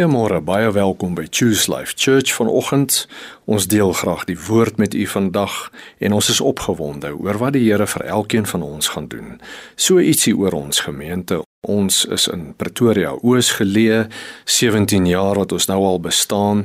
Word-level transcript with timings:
Goeiemôre, 0.00 0.40
baie 0.40 0.70
welkom 0.72 1.12
by 1.12 1.26
Choose 1.28 1.68
Life 1.68 1.92
Church 1.94 2.32
vanoggend. 2.32 3.06
Ons 3.44 3.66
deel 3.68 3.92
graag 3.92 4.22
die 4.24 4.38
woord 4.46 4.78
met 4.80 4.94
u 4.94 5.04
vandag 5.06 5.68
en 5.98 6.16
ons 6.16 6.30
is 6.32 6.40
opgewonde 6.40 7.10
oor 7.20 7.36
wat 7.36 7.52
die 7.52 7.66
Here 7.66 7.84
vir 7.84 8.06
elkeen 8.08 8.46
van 8.48 8.62
ons 8.64 8.88
gaan 8.94 9.10
doen. 9.12 9.36
So 9.76 10.00
ietsie 10.00 10.32
oor 10.32 10.56
ons 10.56 10.80
gemeente. 10.88 11.42
Ons 11.68 12.06
is 12.08 12.30
in 12.32 12.54
Pretoria 12.56 13.12
Oos 13.20 13.52
geleë, 13.60 14.06
17 14.48 15.04
jaar 15.04 15.36
wat 15.36 15.52
ons 15.52 15.68
nou 15.68 15.82
al 15.84 16.00
bestaan. 16.00 16.64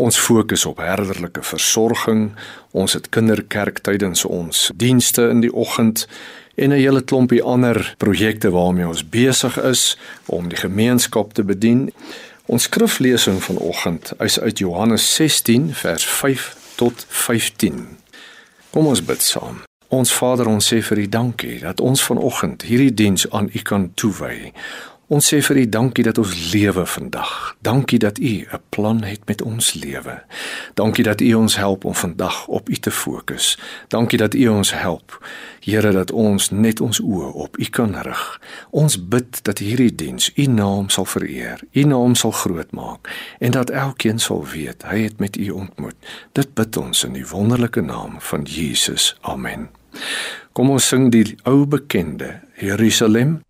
Ons 0.00 0.16
fokus 0.16 0.64
op 0.64 0.80
herderlike 0.80 1.44
versorging. 1.44 2.30
Ons 2.72 2.96
het 2.96 3.12
kinderkerk 3.12 3.84
tydens 3.84 4.24
ons 4.24 4.70
dienste 4.72 5.28
in 5.28 5.44
die 5.44 5.52
oggend 5.52 6.06
en 6.56 6.72
'n 6.72 6.80
hele 6.80 7.02
klompie 7.04 7.42
ander 7.42 7.94
projekte 7.96 8.50
waarmee 8.50 8.88
ons 8.88 9.08
besig 9.08 9.62
is 9.62 9.98
om 10.26 10.48
die 10.48 10.56
gemeenskap 10.56 11.32
te 11.32 11.44
bedien. 11.44 11.92
Ons 12.50 12.62
skriflesing 12.62 13.42
vanoggend 13.42 14.12
is 14.18 14.40
uit 14.40 14.58
Johannes 14.58 15.14
16 15.14 15.74
vers 15.74 16.04
5 16.06 16.56
tot 16.74 17.04
15. 17.08 17.98
Kom 18.70 18.86
ons 18.86 19.04
bid 19.04 19.22
saam. 19.22 19.60
Ons 19.88 20.10
Vader, 20.12 20.48
ons 20.50 20.72
sê 20.72 20.80
vir 20.82 20.98
U 20.98 21.04
dankie 21.08 21.60
dat 21.62 21.80
ons 21.80 22.02
vanoggend 22.02 22.66
hierdie 22.66 22.94
diens 22.94 23.28
aan 23.30 23.46
U 23.54 23.62
kan 23.62 23.86
toewy. 23.94 24.50
Ons 25.10 25.26
sê 25.26 25.40
vir 25.42 25.58
U 25.58 25.62
dankie 25.66 26.04
dat 26.06 26.18
ons 26.22 26.32
lewe 26.52 26.84
vandag. 26.86 27.30
Dankie 27.66 27.98
dat 27.98 28.18
U 28.18 28.46
'n 28.46 28.60
plan 28.68 29.02
het 29.02 29.26
met 29.26 29.42
ons 29.42 29.72
lewe. 29.74 30.22
Dankie 30.74 31.04
dat 31.04 31.20
U 31.20 31.34
ons 31.34 31.56
help 31.56 31.84
om 31.84 31.94
vandag 31.94 32.46
op 32.46 32.68
U 32.68 32.74
te 32.74 32.90
fokus. 32.90 33.58
Dankie 33.88 34.18
dat 34.18 34.34
U 34.34 34.48
ons 34.48 34.72
help. 34.72 35.26
Here 35.60 35.92
dat 35.92 36.10
ons 36.10 36.50
net 36.50 36.80
ons 36.80 37.00
oë 37.00 37.32
op 37.32 37.58
U 37.58 37.64
kan 37.64 37.94
rig. 37.94 38.40
Ons 38.70 39.08
bid 39.08 39.42
dat 39.42 39.58
hierdie 39.58 39.94
diens 39.94 40.30
U 40.34 40.46
naam 40.46 40.88
sal 40.88 41.04
vereer. 41.04 41.60
U 41.72 41.82
naam 41.82 42.14
sal 42.14 42.30
groot 42.30 42.70
maak 42.70 43.34
en 43.38 43.50
dat 43.50 43.70
elkeen 43.70 44.18
sal 44.18 44.46
weet 44.46 44.82
hy 44.82 44.98
het 45.02 45.18
met 45.18 45.36
U 45.36 45.50
ontmoet. 45.50 45.96
Dit 46.32 46.54
bid 46.54 46.76
ons 46.76 47.04
in 47.04 47.12
die 47.12 47.26
wonderlike 47.26 47.80
naam 47.80 48.16
van 48.18 48.42
Jesus. 48.42 49.16
Amen. 49.20 49.68
Kom 50.52 50.70
ons 50.70 50.88
sing 50.88 51.10
die 51.10 51.36
ou 51.42 51.66
bekende 51.66 52.40
Jerusalem. 52.54 53.40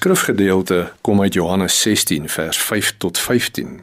Skrifgedeelte 0.00 0.92
kom 1.00 1.20
uit 1.20 1.34
Johannes 1.34 1.80
16 1.80 2.28
vers 2.28 2.58
5 2.58 2.94
tot 2.96 3.18
15. 3.18 3.80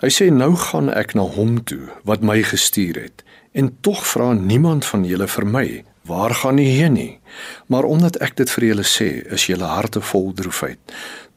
Hy 0.00 0.08
sê 0.08 0.30
nou 0.32 0.54
gaan 0.56 0.88
ek 0.88 1.12
na 1.18 1.26
hom 1.34 1.58
toe 1.68 1.90
wat 2.08 2.24
my 2.24 2.38
gestuur 2.48 2.96
het 2.96 3.24
en 3.52 3.68
tog 3.84 4.00
vra 4.08 4.30
niemand 4.32 4.88
van 4.88 5.04
julle 5.04 5.28
vir 5.28 5.46
my 5.56 5.66
waar 6.08 6.32
gaan 6.40 6.62
u 6.62 6.64
heen 6.64 6.96
nie 6.96 7.12
maar 7.66 7.84
omdat 7.84 8.16
ek 8.24 8.36
dit 8.36 8.50
vir 8.50 8.64
julle 8.64 8.86
sê 8.86 9.10
is 9.32 9.46
julle 9.46 9.64
harte 9.64 10.00
vol 10.00 10.32
droefheid. 10.34 10.78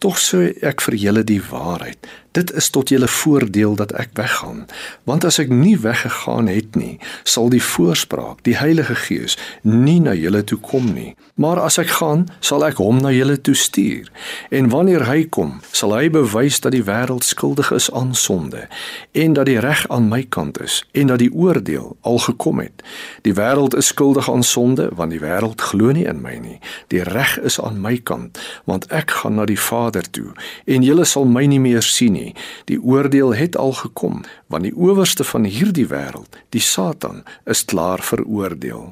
Tog 0.01 0.17
sê 0.17 0.47
ek 0.65 0.81
vir 0.81 0.95
julle 0.97 1.21
die 1.21 1.41
waarheid. 1.45 2.07
Dit 2.33 2.49
is 2.55 2.69
tot 2.73 2.89
julle 2.89 3.07
voordeel 3.11 3.75
dat 3.75 3.91
ek 3.99 4.15
weggaan. 4.17 4.63
Want 5.05 5.25
as 5.27 5.37
ek 5.43 5.51
nie 5.53 5.75
weggegaan 5.77 6.47
het 6.47 6.77
nie 6.79 6.95
sal 7.27 7.51
die 7.53 7.61
voorspraak 7.61 8.39
die 8.47 8.55
Heilige 8.57 8.95
Gees 8.95 9.35
nie 9.61 9.99
na 10.01 10.15
julle 10.17 10.41
toe 10.47 10.57
kom 10.57 10.87
nie. 10.95 11.11
Maar 11.35 11.61
as 11.67 11.77
ek 11.81 11.91
gaan 11.99 12.23
sal 12.39 12.65
ek 12.65 12.79
hom 12.81 13.01
na 13.03 13.11
julle 13.13 13.35
toe 13.37 13.53
stuur. 13.53 14.09
En 14.49 14.71
wanneer 14.73 15.05
hy 15.05 15.25
kom 15.29 15.59
sal 15.69 15.93
hy 15.93 16.07
bewys 16.09 16.61
dat 16.63 16.73
die 16.73 16.85
wêreld 16.87 17.27
skuldig 17.27 17.69
is 17.75 17.91
aan 17.93 18.15
sonde 18.15 18.65
en 19.11 19.37
dat 19.37 19.51
die 19.51 19.59
reg 19.61 19.83
aan 19.91 20.09
my 20.09 20.23
kant 20.23 20.57
is 20.65 20.81
en 20.97 21.13
dat 21.13 21.21
die 21.21 21.33
oordeel 21.35 21.97
al 22.01 22.17
gekom 22.25 22.63
het. 22.63 22.81
Die 23.27 23.35
wêreld 23.37 23.77
is 23.77 23.91
skuldig 23.93 24.31
aan 24.31 24.47
sonde 24.47 24.89
want 24.95 25.13
die 25.13 25.21
wêreld 25.21 25.61
glo 25.61 25.90
nie 25.95 26.07
in 26.09 26.21
my 26.23 26.37
nie 26.41 26.59
die 26.93 27.03
reg 27.07 27.37
is 27.45 27.59
aan 27.61 27.81
my 27.81 27.97
kant 27.97 28.39
want 28.69 28.89
ek 28.91 29.11
gaan 29.21 29.39
na 29.39 29.45
die 29.49 29.59
Vader 29.59 30.05
toe 30.11 30.31
en 30.65 30.85
julle 30.85 31.05
sal 31.05 31.25
my 31.25 31.45
nie 31.49 31.59
meer 31.61 31.83
sien 31.85 32.15
nie. 32.15 32.31
Die 32.69 32.79
oordeel 32.79 33.35
het 33.37 33.57
al 33.59 33.73
gekom, 33.77 34.23
want 34.51 34.67
die 34.67 34.75
owerste 34.75 35.25
van 35.27 35.47
hierdie 35.47 35.87
wêreld, 35.91 36.39
die 36.55 36.63
Satan, 36.63 37.23
is 37.45 37.65
klaar 37.65 38.03
veroordeel. 38.03 38.91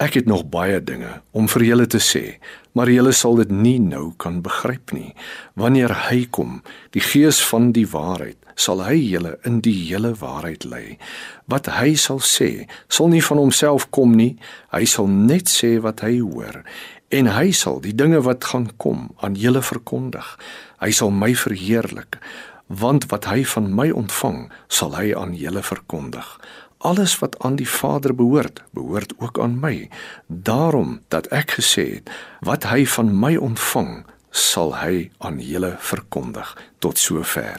Ek 0.00 0.16
het 0.16 0.28
nog 0.30 0.46
baie 0.48 0.80
dinge 0.80 1.20
om 1.36 1.48
vir 1.52 1.66
julle 1.66 1.86
te 1.90 2.00
sê, 2.00 2.40
maar 2.72 2.88
julle 2.88 3.12
sal 3.12 3.36
dit 3.42 3.50
nie 3.52 3.78
nou 3.82 4.14
kan 4.16 4.40
begryp 4.42 4.94
nie. 4.96 5.12
Wanneer 5.60 5.92
hy 6.08 6.24
kom, 6.32 6.62
die 6.96 7.04
Gees 7.04 7.42
van 7.50 7.72
die 7.76 7.84
waarheid, 7.84 8.39
sal 8.60 8.82
hy 8.84 8.98
julle 8.98 9.36
in 9.48 9.60
die 9.64 9.76
hele 9.88 10.12
waarheid 10.20 10.66
lei. 10.68 10.98
Wat 11.50 11.70
hy 11.78 11.94
sal 11.96 12.20
sê, 12.20 12.66
sal 12.92 13.08
nie 13.12 13.24
van 13.24 13.40
homself 13.40 13.88
kom 13.94 14.12
nie, 14.18 14.34
hy 14.74 14.84
sal 14.84 15.08
net 15.08 15.48
sê 15.48 15.78
wat 15.80 16.04
hy 16.04 16.18
hoor 16.20 16.64
en 17.10 17.26
hy 17.34 17.50
sal 17.50 17.80
die 17.82 17.94
dinge 17.96 18.20
wat 18.22 18.44
gaan 18.52 18.68
kom 18.78 19.08
aan 19.24 19.34
julle 19.34 19.62
verkondig. 19.66 20.26
Hy 20.78 20.90
sal 20.94 21.10
my 21.10 21.34
verheerlik 21.34 22.20
want 22.70 23.08
wat 23.10 23.26
hy 23.26 23.42
van 23.50 23.64
my 23.74 23.88
ontvang, 23.90 24.44
sal 24.70 24.92
hy 24.94 25.08
aan 25.18 25.32
julle 25.34 25.58
verkondig. 25.66 26.26
Alles 26.86 27.16
wat 27.18 27.34
aan 27.42 27.56
die 27.58 27.66
Vader 27.66 28.14
behoort, 28.14 28.62
behoort 28.70 29.10
ook 29.18 29.40
aan 29.42 29.58
my. 29.58 29.88
Daarom 30.28 31.00
dat 31.10 31.26
ek 31.34 31.56
gesê 31.58 31.86
het, 31.96 32.12
wat 32.46 32.68
hy 32.70 32.86
van 32.94 33.10
my 33.10 33.34
ontvang, 33.36 34.04
sal 34.30 34.76
hy 34.78 35.10
aan 35.18 35.42
julle 35.42 35.74
verkondig 35.82 36.54
tot 36.78 37.02
sover. 37.02 37.58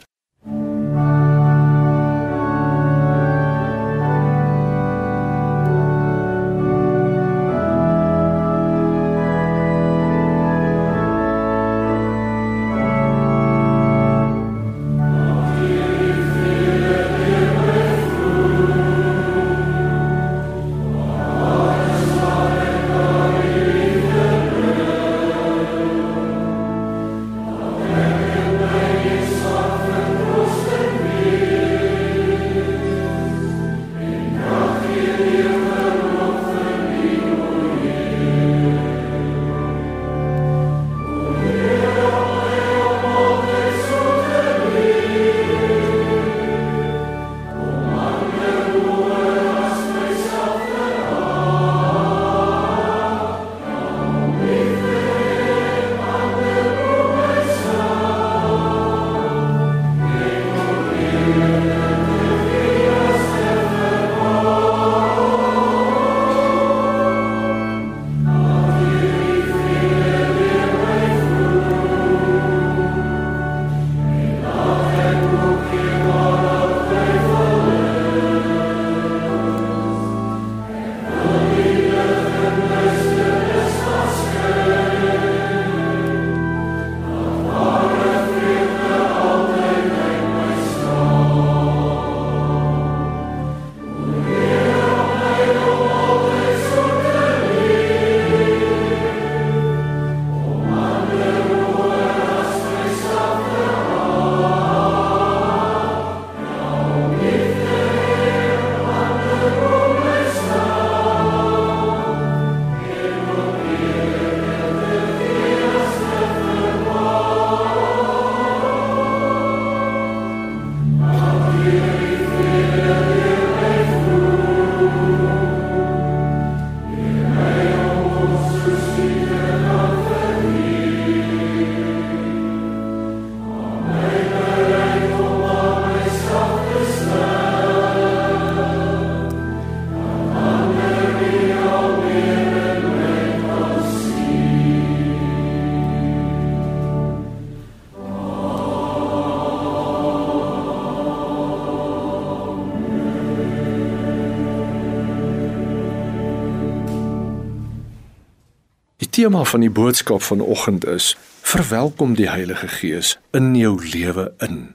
Tema 159.22 159.44
van 159.44 159.60
die 159.60 159.70
boodskap 159.70 160.22
vanoggend 160.22 160.86
is: 160.86 161.16
Verwelkom 161.40 162.14
die 162.14 162.30
Heilige 162.30 162.68
Gees 162.68 163.18
in 163.30 163.54
jou 163.54 163.78
lewe 163.86 164.32
in. 164.38 164.74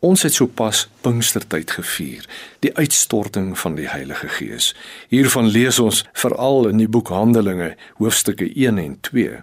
Ons 0.00 0.22
het 0.22 0.34
sopas 0.34 0.88
Pinkstertyd 1.00 1.70
gevier, 1.70 2.28
die 2.60 2.74
uitstorting 2.76 3.58
van 3.58 3.74
die 3.74 3.88
Heilige 3.88 4.28
Gees. 4.28 4.74
Hiervan 5.08 5.48
lees 5.48 5.78
ons 5.78 6.04
veral 6.12 6.68
in 6.68 6.82
die 6.82 6.88
boek 6.88 7.08
Handelinge, 7.08 7.70
hoofstukke 7.96 8.50
1 8.52 8.78
en 8.78 9.00
2. 9.00 9.40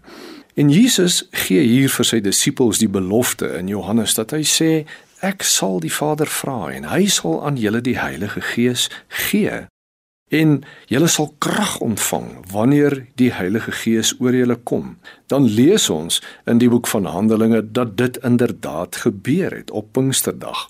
En 0.54 0.70
Jesus 0.70 1.26
gee 1.32 1.66
hier 1.66 1.90
vir 1.90 2.06
sy 2.06 2.22
disippels 2.22 2.78
die 2.78 2.92
belofte 3.00 3.50
in 3.58 3.74
Johannes 3.74 4.14
dat 4.14 4.38
hy 4.38 4.44
sê: 4.46 4.72
Ek 5.26 5.42
sal 5.42 5.82
die 5.82 5.94
Vader 5.94 6.30
vra 6.30 6.70
en 6.70 6.92
hy 6.94 7.08
sal 7.10 7.42
aan 7.42 7.58
julle 7.58 7.82
die 7.82 7.98
Heilige 7.98 8.46
Gees 8.54 8.90
gee 9.32 9.66
en 10.32 10.62
julle 10.88 11.10
sal 11.12 11.34
krag 11.44 11.78
ontvang 11.84 12.28
wanneer 12.52 12.96
die 13.20 13.32
Heilige 13.36 13.74
Gees 13.76 14.14
oor 14.20 14.36
julle 14.36 14.56
kom. 14.64 14.96
Dan 15.28 15.48
lees 15.48 15.90
ons 15.92 16.22
in 16.48 16.62
die 16.64 16.70
boek 16.72 16.88
van 16.88 17.06
Handelinge 17.06 17.62
dat 17.72 17.98
dit 18.00 18.18
inderdaad 18.24 18.96
gebeur 19.04 19.52
het 19.52 19.72
op 19.72 19.92
Pinksterdag. 19.92 20.70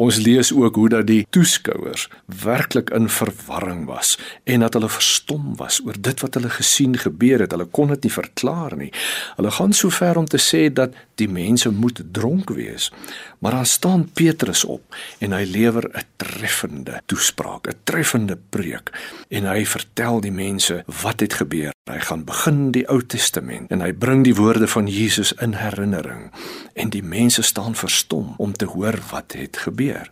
Ons 0.00 0.20
lees 0.22 0.52
ook 0.54 0.74
hoe 0.78 0.88
dat 0.88 1.06
die 1.06 1.26
toeskouers 1.34 2.06
werklik 2.42 2.90
in 2.94 3.08
verwarring 3.10 3.84
was 3.84 4.14
en 4.44 4.62
dat 4.64 4.78
hulle 4.78 4.88
verstom 4.88 5.56
was 5.58 5.80
oor 5.84 5.98
dit 5.98 6.22
wat 6.22 6.38
hulle 6.38 6.50
gesien 6.54 6.94
gebeur 6.98 7.42
het. 7.42 7.50
Hulle 7.52 7.66
kon 7.66 7.90
dit 7.90 8.06
nie 8.06 8.14
verklaar 8.14 8.76
nie. 8.78 8.92
Hulle 9.36 9.50
gaan 9.50 9.74
so 9.76 9.90
ver 9.90 10.16
om 10.16 10.28
te 10.30 10.38
sê 10.38 10.68
dat 10.72 10.94
die 11.20 11.28
mense 11.28 11.70
moet 11.70 12.00
dronk 12.12 12.54
wees. 12.54 12.88
Maar 13.40 13.50
dan 13.50 13.66
staan 13.66 14.10
Petrus 14.12 14.64
op 14.64 14.96
en 15.18 15.32
hy 15.32 15.44
lewer 15.44 15.88
'n 15.92 16.04
treffende 16.16 17.02
toespraak, 17.06 17.66
'n 17.68 17.80
treffende 17.84 18.38
preek 18.48 18.90
en 19.28 19.44
hy 19.44 19.66
vertel 19.66 20.20
die 20.20 20.32
mense 20.32 20.84
wat 21.02 21.20
het 21.20 21.34
gebeur. 21.34 21.72
Hy 21.90 21.98
gaan 21.98 22.24
begin 22.24 22.70
die 22.70 22.88
Ou 22.88 23.00
Testament 23.06 23.70
en 23.70 23.80
hy 23.80 23.92
bring 23.92 24.24
die 24.24 24.34
woorde 24.34 24.68
van 24.68 24.86
Jesus 24.86 25.32
in 25.32 25.52
herinnering 25.52 26.30
en 26.74 26.90
die 26.90 27.02
mense 27.02 27.42
staan 27.42 27.74
verstom 27.74 28.34
om 28.36 28.52
te 28.52 28.64
hoor 28.64 28.98
wat 29.10 29.32
het 29.32 29.56
gebeur. 29.56 30.10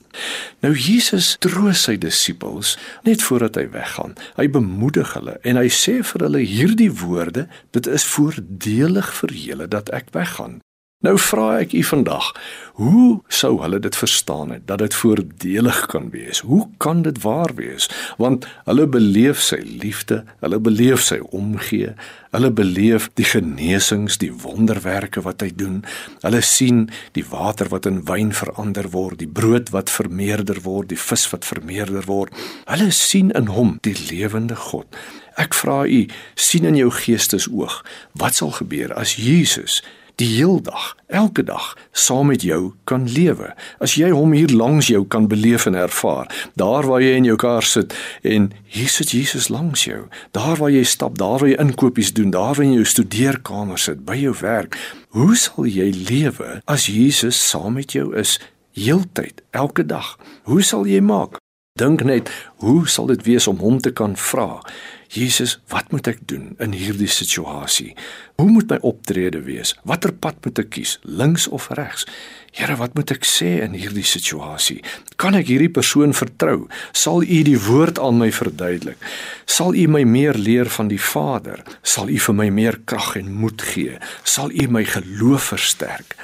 Nou 0.61 0.75
Jesus 0.75 1.37
troos 1.39 1.83
sy 1.83 1.99
disippels 1.99 2.79
net 3.03 3.23
voordat 3.23 3.55
hy 3.55 3.71
weggaan. 3.71 4.15
Hy 4.37 4.49
bemoedig 4.51 5.13
hulle 5.15 5.39
en 5.43 5.57
hy 5.57 5.69
sê 5.69 6.03
vir 6.03 6.21
hulle 6.21 6.39
hierdie 6.39 6.93
woorde, 6.93 7.49
dit 7.71 7.87
is 7.87 8.05
voordelig 8.05 9.13
vir 9.21 9.33
julle 9.33 9.69
dat 9.69 9.93
ek 9.95 10.11
weggaan. 10.17 10.61
Nou 10.99 11.13
vra 11.23 11.61
ek 11.63 11.77
u 11.79 11.81
vandag, 11.87 12.33
hoe 12.75 13.21
sou 13.31 13.53
hulle 13.63 13.79
dit 13.79 13.95
verstaan 13.95 14.51
het 14.51 14.65
dat 14.67 14.81
dit 14.83 14.95
voordelig 14.99 15.85
kan 15.93 16.09
wees? 16.11 16.41
Hoe 16.43 16.65
kan 16.83 17.05
dit 17.07 17.21
waar 17.23 17.53
wees? 17.55 17.87
Want 18.19 18.49
hulle 18.67 18.87
beleef 18.91 19.39
sy 19.39 19.61
liefde, 19.63 20.25
hulle 20.43 20.59
beleef 20.59 21.05
sy 21.07 21.21
omgee, 21.31 21.93
hulle 22.35 22.51
beleef 22.51 23.07
die 23.15 23.29
genesings, 23.31 24.17
die 24.19 24.33
wonderwerke 24.43 25.23
wat 25.23 25.45
hy 25.47 25.53
doen. 25.55 25.77
Hulle 26.25 26.41
sien 26.43 26.89
die 27.15 27.25
water 27.31 27.71
wat 27.71 27.87
in 27.87 28.01
wyn 28.11 28.35
verander 28.35 28.91
word, 28.91 29.21
die 29.23 29.31
brood 29.31 29.71
wat 29.71 29.95
vermeerder 29.95 30.59
word, 30.67 30.91
die 30.91 30.99
vis 30.99 31.29
wat 31.31 31.47
vermeerder 31.47 32.11
word. 32.11 32.35
Hulle 32.67 32.91
sien 32.91 33.31
in 33.39 33.55
hom 33.55 33.77
die 33.87 33.95
lewende 34.11 34.59
God. 34.67 34.99
Ek 35.39 35.55
vra 35.55 35.85
u, 35.87 36.03
sien 36.35 36.67
in 36.67 36.83
jou 36.83 36.91
geestesoog, 36.91 37.85
wat 38.19 38.43
sal 38.43 38.51
gebeur 38.59 38.99
as 38.99 39.15
Jesus 39.15 39.79
die 40.19 40.29
heeldag, 40.35 40.97
elke 41.07 41.45
dag 41.47 41.77
saam 41.95 42.27
met 42.33 42.43
jou 42.43 42.73
kan 42.91 43.07
lewe. 43.07 43.53
As 43.79 43.95
jy 43.99 44.11
hom 44.11 44.35
hier 44.35 44.51
langs 44.51 44.91
jou 44.91 45.05
kan 45.07 45.29
beleef 45.31 45.69
en 45.71 45.79
ervaar, 45.79 46.27
daar 46.59 46.87
waar 46.89 47.03
jy 47.03 47.15
in 47.21 47.29
jou 47.29 47.37
kar 47.39 47.63
sit 47.63 47.95
en 48.27 48.51
hier 48.67 48.91
sit 48.91 49.15
Jesus 49.15 49.49
langs 49.53 49.87
jou, 49.87 50.09
daar 50.35 50.59
waar 50.59 50.75
jy 50.75 50.83
stap, 50.83 51.19
daar 51.19 51.39
waar 51.39 51.53
jy 51.53 51.59
inkopies 51.63 52.13
doen, 52.19 52.33
daar 52.35 52.57
waar 52.59 52.67
jy 52.67 52.73
in 52.73 52.81
jou 52.81 52.91
studeerkamer 52.95 53.79
sit, 53.79 54.03
by 54.07 54.19
jou 54.19 54.35
werk, 54.43 54.79
hoe 55.15 55.37
sal 55.39 55.71
jy 55.71 55.93
lewe 56.11 56.59
as 56.67 56.91
Jesus 56.91 57.39
saam 57.39 57.79
met 57.79 57.95
jou 57.95 58.11
is 58.19 58.39
heeltyd, 58.79 59.43
elke 59.55 59.87
dag? 59.87 60.17
Hoe 60.51 60.63
sal 60.67 60.87
jy 60.87 61.01
maak? 61.03 61.39
Dink 61.79 62.03
net, 62.03 62.31
hoe 62.59 62.89
sal 62.91 63.07
dit 63.07 63.23
wees 63.23 63.47
om 63.47 63.61
hom 63.63 63.79
te 63.79 63.95
kan 63.95 64.17
vra? 64.19 64.59
Jesus, 65.09 65.57
wat 65.73 65.89
moet 65.91 66.07
ek 66.11 66.19
doen 66.29 66.51
in 66.61 66.75
hierdie 66.77 67.09
situasie? 67.09 67.95
Hoe 68.37 68.51
moet 68.53 68.69
my 68.69 68.77
optrede 68.85 69.41
wees? 69.47 69.73
Watter 69.89 70.13
pad 70.13 70.37
moet 70.45 70.61
ek 70.61 70.69
kies, 70.77 70.99
links 71.09 71.47
of 71.49 71.71
regs? 71.79 72.05
Here, 72.53 72.77
wat 72.77 72.93
moet 72.97 73.15
ek 73.15 73.25
sê 73.25 73.49
in 73.65 73.73
hierdie 73.77 74.05
situasie? 74.05 74.83
Kan 75.17 75.37
ek 75.39 75.49
hierdie 75.49 75.71
persoon 75.73 76.13
vertrou? 76.17 76.67
Sal 76.93 77.25
U 77.25 77.39
die 77.47 77.57
woord 77.57 78.01
aan 78.03 78.21
my 78.21 78.29
verduidelik? 78.35 79.01
Sal 79.49 79.73
U 79.73 79.87
my 79.97 80.05
meer 80.05 80.37
leer 80.37 80.69
van 80.77 80.93
die 80.93 81.01
Vader? 81.01 81.65
Sal 81.81 82.13
U 82.13 82.19
vir 82.27 82.37
my 82.37 82.51
meer 82.53 82.77
krag 82.85 83.15
en 83.21 83.33
moed 83.41 83.65
gee? 83.71 83.97
Sal 84.29 84.53
U 84.53 84.69
my 84.77 84.85
geloof 84.93 85.49
versterk? 85.55 86.19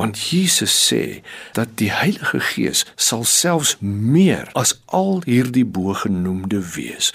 Want 0.00 0.16
Jesus 0.30 0.72
sê 0.72 1.20
dat 1.58 1.76
die 1.76 1.92
Heilige 1.92 2.40
Gees 2.54 2.86
sal 2.96 3.28
selfs 3.28 3.76
meer 3.84 4.48
as 4.56 4.78
al 4.88 5.20
hierdie 5.28 5.66
bo-genoemde 5.68 6.64
wees. 6.72 7.12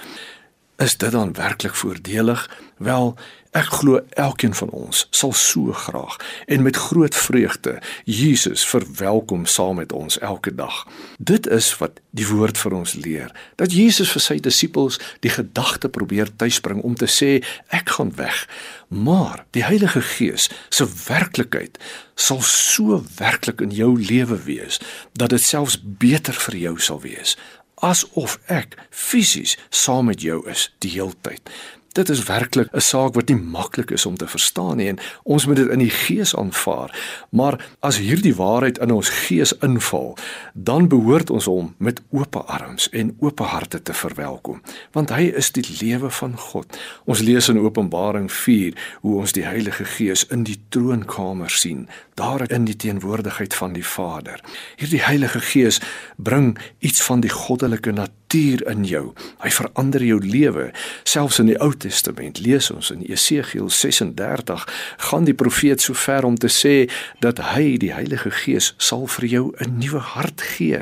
Is 0.78 0.98
dit 0.98 1.12
dan 1.12 1.34
werklik 1.34 1.76
voordelig? 1.76 2.50
Wel, 2.78 3.16
ek 3.56 3.70
glo 3.80 4.02
elkeen 4.20 4.54
van 4.54 4.70
ons 4.76 5.06
sal 5.16 5.32
so 5.34 5.72
graag 5.72 6.18
en 6.52 6.62
met 6.62 6.76
groot 6.76 7.16
vreugde 7.16 7.78
Jesus 8.04 8.66
verwelkom 8.68 9.46
saam 9.46 9.80
met 9.80 9.94
ons 9.96 10.20
elke 10.20 10.56
dag. 10.56 10.84
Dit 11.18 11.48
is 11.48 11.70
wat 11.80 12.02
die 12.12 12.28
woord 12.28 12.60
vir 12.60 12.76
ons 12.76 12.94
leer. 12.94 13.32
Dat 13.56 13.72
Jesus 13.72 14.12
vir 14.12 14.24
sy 14.26 14.38
disippels 14.44 15.00
die 15.24 15.32
gedagte 15.32 15.88
probeer 15.90 16.36
tuisbring 16.36 16.84
om 16.84 17.00
te 17.00 17.08
sê 17.08 17.32
ek 17.72 17.96
gaan 17.96 18.12
weg, 18.20 18.44
maar 18.92 19.46
die 19.56 19.64
Heilige 19.64 20.04
Gees 20.04 20.50
se 20.70 20.88
werklikheid 21.08 21.80
sal 22.16 22.44
so 22.44 23.00
werklik 23.16 23.64
in 23.64 23.72
jou 23.76 23.94
lewe 24.00 24.38
wees 24.44 24.80
dat 25.16 25.32
dit 25.32 25.42
selfs 25.42 25.80
beter 25.80 26.36
vir 26.48 26.60
jou 26.68 26.76
sal 26.80 27.00
wees 27.08 27.36
asof 27.82 28.38
ek 28.52 28.78
fisies 28.90 29.58
saam 29.70 30.06
met 30.12 30.22
jou 30.22 30.42
is 30.50 30.70
die 30.80 30.92
heeltyd. 30.96 31.50
Dit 31.96 32.10
is 32.10 32.24
werklik 32.24 32.68
'n 32.72 32.80
saak 32.80 33.14
wat 33.14 33.28
nie 33.28 33.38
maklik 33.38 33.92
is 33.92 34.06
om 34.06 34.18
te 34.18 34.28
verstaan 34.28 34.78
nie 34.78 34.88
en 34.88 34.98
ons 35.24 35.46
moet 35.46 35.56
dit 35.56 35.70
in 35.70 35.80
die 35.80 35.90
gees 35.90 36.36
aanvaar. 36.36 37.00
Maar 37.30 37.66
as 37.80 37.98
hierdie 37.98 38.36
waarheid 38.36 38.78
in 38.78 38.92
ons 38.92 39.10
gees 39.10 39.54
inval, 39.58 40.18
dan 40.54 40.88
behoort 40.88 41.30
ons 41.30 41.46
hom 41.46 41.76
met 41.78 42.02
oop 42.10 42.36
arms 42.36 42.90
en 42.90 43.16
oop 43.20 43.40
harte 43.40 43.82
te 43.82 43.94
verwelkom, 43.94 44.62
want 44.92 45.10
hy 45.10 45.22
is 45.22 45.52
die 45.52 45.66
lewe 45.80 46.10
van 46.10 46.38
God. 46.38 46.78
Ons 47.06 47.20
lees 47.20 47.48
in 47.48 47.60
Openbaring 47.60 48.32
4 48.32 48.74
hoe 49.02 49.20
ons 49.20 49.32
die 49.32 49.46
Heilige 49.46 49.86
Gees 49.86 50.26
in 50.28 50.44
die 50.44 50.60
troonkamer 50.70 51.50
sien, 51.50 51.88
daar 52.14 52.52
in 52.52 52.66
die 52.66 52.76
teenwoordigheid 52.76 53.54
van 53.54 53.74
die 53.74 53.86
Vader. 53.86 54.44
Hierdie 54.76 55.02
Heilige 55.02 55.40
Gees 55.40 55.82
bring 56.18 56.58
iets 56.80 57.02
van 57.04 57.20
die 57.20 57.30
goddelike 57.30 57.92
natuur 57.92 58.68
in 58.68 58.84
jou. 58.84 59.14
Hy 59.40 59.50
verander 59.50 60.04
jou 60.04 60.20
lewe. 60.26 60.72
Selfs 61.04 61.40
in 61.40 61.46
die 61.46 61.60
Ou 61.62 61.74
Testament 61.86 62.40
lees 62.42 62.72
ons 62.74 62.90
in 62.90 63.04
Esegiel 63.06 63.70
36 63.70 64.66
gaan 65.10 65.26
die 65.28 65.38
profeet 65.38 65.84
so 65.84 65.94
ver 65.94 66.26
om 66.26 66.38
te 66.38 66.50
sê 66.50 66.76
dat 67.22 67.42
hy 67.54 67.76
die 67.82 67.92
Heilige 67.94 68.32
Gees 68.34 68.74
sal 68.82 69.06
vir 69.18 69.26
jou 69.30 69.46
'n 69.62 69.78
nuwe 69.78 70.02
hart 70.14 70.42
gee. 70.56 70.82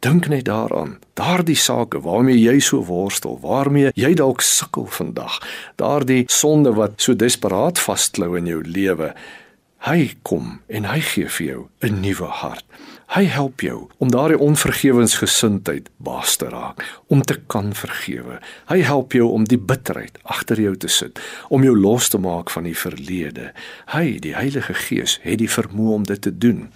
Dink 0.00 0.28
net 0.28 0.44
daaraan, 0.44 0.98
daardie 1.14 1.56
sake 1.56 2.00
waarmee 2.00 2.38
jy 2.38 2.60
so 2.60 2.84
worstel, 2.84 3.38
waarmee 3.42 3.90
jy 3.94 4.14
dalk 4.14 4.40
sukkel 4.40 4.86
vandag, 4.86 5.40
daardie 5.76 6.24
sonde 6.26 6.72
wat 6.72 7.02
so 7.02 7.14
desperaat 7.14 7.78
vasklou 7.78 8.36
in 8.38 8.46
jou 8.46 8.62
lewe. 8.64 9.14
Hy 9.78 10.14
kom 10.22 10.60
en 10.68 10.84
hy 10.84 11.00
gee 11.00 11.28
vir 11.28 11.46
jou 11.46 11.68
'n 11.82 12.00
nuwe 12.00 12.26
hart. 12.26 12.64
Hy 13.10 13.24
help 13.26 13.58
jou 13.60 13.88
om 13.98 14.10
daardie 14.14 14.38
onvergewensgesindheid 14.38 15.88
baas 15.98 16.36
te 16.38 16.46
raak, 16.46 16.84
om 17.10 17.24
te 17.26 17.34
kan 17.50 17.72
vergewe. 17.74 18.36
Hy 18.68 18.78
help 18.86 19.16
jou 19.18 19.26
om 19.34 19.48
die 19.50 19.58
bitterheid 19.58 20.20
agter 20.22 20.60
jou 20.62 20.76
te 20.78 20.86
sit, 20.86 21.18
om 21.50 21.66
jou 21.66 21.74
los 21.74 22.06
te 22.12 22.20
maak 22.22 22.54
van 22.54 22.68
die 22.70 22.76
verlede. 22.78 23.48
Hy, 23.90 24.20
die 24.22 24.36
Heilige 24.38 24.78
Gees, 24.84 25.16
het 25.26 25.42
die 25.42 25.50
vermoë 25.50 25.96
om 25.96 26.06
dit 26.06 26.22
te 26.22 26.30
doen. 26.30 26.68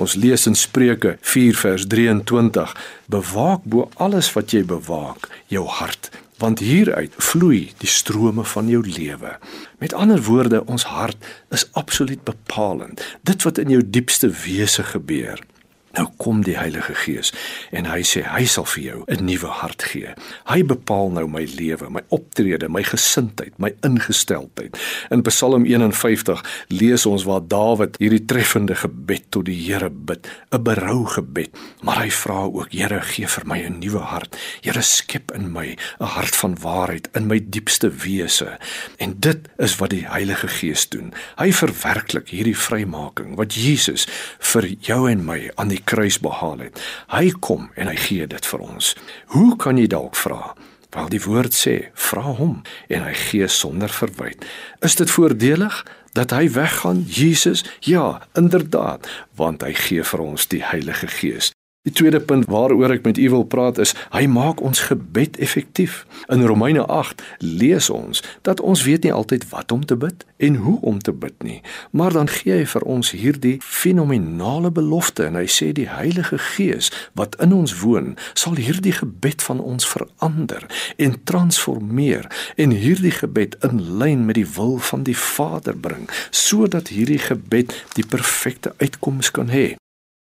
Ons 0.00 0.16
lees 0.16 0.48
in 0.48 0.56
Spreuke 0.56 1.18
4 1.20 1.60
vers 1.60 1.84
23: 1.92 2.72
Bewaak 3.12 3.68
bo 3.68 3.90
alles 4.00 4.32
wat 4.32 4.56
jy 4.56 4.64
bewaak, 4.64 5.28
jou 5.52 5.68
hart, 5.68 6.08
want 6.40 6.64
hieruit 6.64 7.12
vloei 7.20 7.66
die 7.84 7.92
strome 8.00 8.48
van 8.56 8.72
jou 8.72 8.80
lewe. 8.80 9.36
Met 9.76 9.92
ander 9.92 10.24
woorde, 10.24 10.64
ons 10.64 10.88
hart 10.88 11.20
is 11.52 11.68
absoluut 11.76 12.24
bepalend. 12.24 13.04
Dit 13.28 13.44
wat 13.44 13.60
in 13.60 13.76
jou 13.76 13.84
diepste 13.84 14.32
wese 14.48 14.88
gebeur. 14.96 15.44
Nou 15.92 16.06
kom 16.16 16.40
die 16.46 16.56
Heilige 16.56 16.94
Gees 16.96 17.32
en 17.70 17.84
hy 17.90 18.00
sê 18.06 18.22
hy 18.24 18.46
sal 18.48 18.64
vir 18.74 18.82
jou 18.82 18.98
'n 19.08 19.24
nuwe 19.24 19.50
hart 19.60 19.82
gee. 19.82 20.14
Hy 20.48 20.62
bepaal 20.64 21.10
nou 21.10 21.26
my 21.28 21.44
lewe, 21.44 21.90
my 21.90 22.00
optrede, 22.08 22.68
my 22.68 22.82
gesindheid, 22.82 23.52
my 23.58 23.74
ingesteldheid. 23.82 24.78
In 25.10 25.22
Psalm 25.22 25.66
51 25.66 26.42
lees 26.68 27.06
ons 27.06 27.24
waar 27.24 27.40
Dawid 27.40 27.96
hierdie 27.98 28.24
treffende 28.24 28.74
gebed 28.74 29.30
tot 29.30 29.44
die 29.44 29.58
Here 29.62 29.90
bid, 29.90 30.26
'n 30.50 30.62
berou 30.62 31.04
gebed. 31.06 31.50
Maar 31.82 32.04
hy 32.04 32.10
vra 32.10 32.44
ook, 32.44 32.72
Here, 32.72 33.00
gee 33.00 33.26
vir 33.26 33.46
my 33.46 33.58
'n 33.58 33.78
nuwe 33.78 34.00
hart. 34.00 34.36
Here, 34.62 34.82
skep 34.82 35.32
in 35.32 35.52
my 35.52 35.76
'n 36.00 36.06
hart 36.06 36.36
van 36.36 36.56
waarheid 36.56 37.08
in 37.14 37.26
my 37.26 37.38
diepste 37.38 37.90
wese. 37.90 38.58
En 38.98 39.16
dit 39.18 39.48
is 39.58 39.76
wat 39.76 39.90
die 39.90 40.06
Heilige 40.08 40.48
Gees 40.48 40.88
doen. 40.88 41.12
Hy 41.36 41.52
verwerklik 41.52 42.28
hierdie 42.28 42.56
vrymaking 42.56 43.36
wat 43.36 43.54
Jesus 43.54 44.06
vir 44.38 44.66
jou 44.80 45.10
en 45.10 45.24
my 45.24 45.50
aan 45.56 45.68
die 45.68 45.81
kruis 45.84 46.18
behaal 46.22 46.58
het. 46.66 46.82
Hy 47.12 47.30
kom 47.40 47.70
en 47.76 47.90
hy 47.90 47.96
gee 47.96 48.26
dit 48.26 48.46
vir 48.46 48.64
ons. 48.64 48.92
Hoe 49.34 49.56
kan 49.56 49.78
jy 49.80 49.86
dalk 49.86 50.16
vra? 50.16 50.54
Wel 50.92 51.08
die 51.08 51.22
woord 51.24 51.56
sê, 51.56 51.76
vra 51.96 52.34
hom 52.36 52.60
en 52.92 53.06
hy 53.06 53.14
gee 53.16 53.48
sonder 53.48 53.92
verwyd. 53.92 54.44
Is 54.84 54.98
dit 55.00 55.10
voordelig 55.10 55.80
dat 56.12 56.34
hy 56.36 56.50
weggaan, 56.52 57.06
Jesus? 57.08 57.64
Ja, 57.80 58.20
inderdaad, 58.36 59.08
want 59.36 59.64
hy 59.64 59.72
gee 59.72 60.04
vir 60.04 60.20
ons 60.20 60.48
die 60.52 60.60
Heilige 60.64 61.08
Gees. 61.08 61.52
Die 61.82 61.92
tweede 61.92 62.20
punt 62.20 62.44
waaroor 62.46 62.92
ek 62.94 63.02
met 63.02 63.18
u 63.18 63.24
wil 63.30 63.42
praat 63.42 63.78
is 63.82 63.90
hy 64.14 64.28
maak 64.30 64.60
ons 64.62 64.84
gebed 64.86 65.34
effektief. 65.42 66.04
In 66.30 66.44
Romeine 66.46 66.84
8 66.86 67.22
lees 67.38 67.88
ons 67.90 68.22
dat 68.46 68.62
ons 68.62 68.84
weet 68.86 69.02
nie 69.02 69.10
altyd 69.12 69.48
wat 69.50 69.74
om 69.74 69.82
te 69.84 69.96
bid 69.98 70.22
en 70.38 70.60
hoe 70.62 70.76
om 70.80 71.00
te 71.02 71.10
bid 71.12 71.34
nie, 71.42 71.58
maar 71.90 72.14
dan 72.14 72.30
gee 72.30 72.60
hy 72.60 72.68
vir 72.70 72.86
ons 72.86 73.10
hierdie 73.10 73.56
fenominale 73.66 74.70
belofte 74.70 75.26
en 75.26 75.40
hy 75.40 75.48
sê 75.50 75.72
die 75.74 75.88
Heilige 75.90 76.38
Gees 76.38 76.92
wat 77.18 77.34
in 77.42 77.50
ons 77.50 77.74
woon, 77.82 78.14
sal 78.38 78.54
hierdie 78.62 78.94
gebed 79.02 79.42
van 79.42 79.58
ons 79.58 79.82
verander 79.82 80.70
en 81.02 81.18
transformeer 81.26 82.30
en 82.62 82.78
hierdie 82.78 83.16
gebed 83.18 83.58
in 83.66 83.82
lyn 83.98 84.22
met 84.30 84.38
die 84.38 84.46
wil 84.54 84.78
van 84.78 85.02
die 85.02 85.18
Vader 85.18 85.74
bring 85.74 86.06
sodat 86.30 86.94
hierdie 86.94 87.24
gebed 87.26 87.74
die 87.98 88.06
perfekte 88.06 88.70
uitkoms 88.78 89.34
kan 89.34 89.50
hê. 89.50 89.72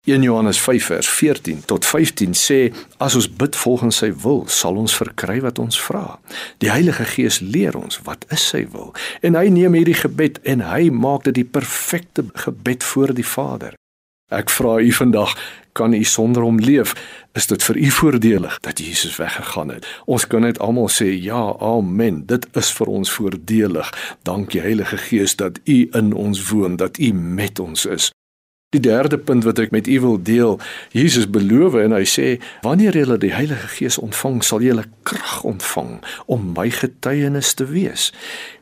1 0.05 0.21
Johannes 0.21 0.59
5 0.59 0.85
vers 0.85 1.09
14 1.09 1.65
tot 1.65 1.85
15 1.85 2.33
sê 2.33 2.73
as 2.97 3.15
ons 3.15 3.27
bid 3.29 3.55
volgens 3.55 3.99
sy 4.01 4.07
wil, 4.23 4.39
sal 4.49 4.79
ons 4.81 4.95
verkry 4.97 5.35
wat 5.45 5.59
ons 5.61 5.77
vra. 5.77 6.17
Die 6.57 6.71
Heilige 6.73 7.05
Gees 7.05 7.37
leer 7.39 7.75
ons 7.77 7.99
wat 8.07 8.25
is 8.33 8.41
sy 8.49 8.63
wil 8.73 8.95
en 9.21 9.37
hy 9.37 9.51
neem 9.53 9.77
hierdie 9.77 9.99
gebed 9.99 10.39
en 10.41 10.63
hy 10.65 10.87
maak 10.89 11.27
dit 11.27 11.37
die 11.37 11.45
perfekte 11.45 12.25
gebed 12.33 12.81
voor 12.83 13.13
die 13.13 13.25
Vader. 13.27 13.75
Ek 14.33 14.49
vra 14.49 14.79
u 14.81 14.89
vandag, 14.95 15.35
kan 15.77 15.93
u 15.93 16.01
sonder 16.03 16.47
hom 16.47 16.57
leef? 16.57 16.95
Is 17.37 17.45
dit 17.51 17.61
vir 17.61 17.77
u 17.77 17.89
voordelig 17.99 18.55
dat 18.65 18.81
Jesus 18.81 19.19
weggegaan 19.21 19.69
het? 19.75 19.85
Ons 20.09 20.25
kan 20.25 20.41
net 20.47 20.57
almal 20.63 20.89
sê 20.89 21.11
ja, 21.13 21.43
amen. 21.61 22.23
Dit 22.25 22.47
is 22.57 22.71
vir 22.73 22.89
ons 22.89 23.11
voordelig. 23.11 23.91
Dankie 24.25 24.63
Heilige 24.65 24.97
Gees 24.97 25.37
dat 25.37 25.61
u 25.67 25.77
in 25.93 26.09
ons 26.15 26.41
woon, 26.49 26.79
dat 26.81 26.97
u 26.97 27.11
met 27.13 27.59
ons 27.59 27.85
is. 27.85 28.09
Die 28.71 28.79
derde 28.79 29.17
punt 29.17 29.43
wat 29.43 29.57
ek 29.59 29.73
met 29.75 29.87
u 29.91 29.97
wil 29.99 30.13
deel, 30.23 30.53
Jesus 30.95 31.25
beloof 31.27 31.73
en 31.75 31.91
hy 31.91 32.05
sê 32.07 32.27
wanneer 32.63 32.95
julle 32.95 33.17
die 33.19 33.33
Heilige 33.35 33.67
Gees 33.67 33.97
ontvang, 33.99 34.37
sal 34.47 34.63
julle 34.63 34.85
krag 35.03 35.41
ontvang 35.43 35.97
om 36.31 36.45
my 36.55 36.69
getuienis 36.71 37.51
te 37.59 37.67
wees. 37.67 38.13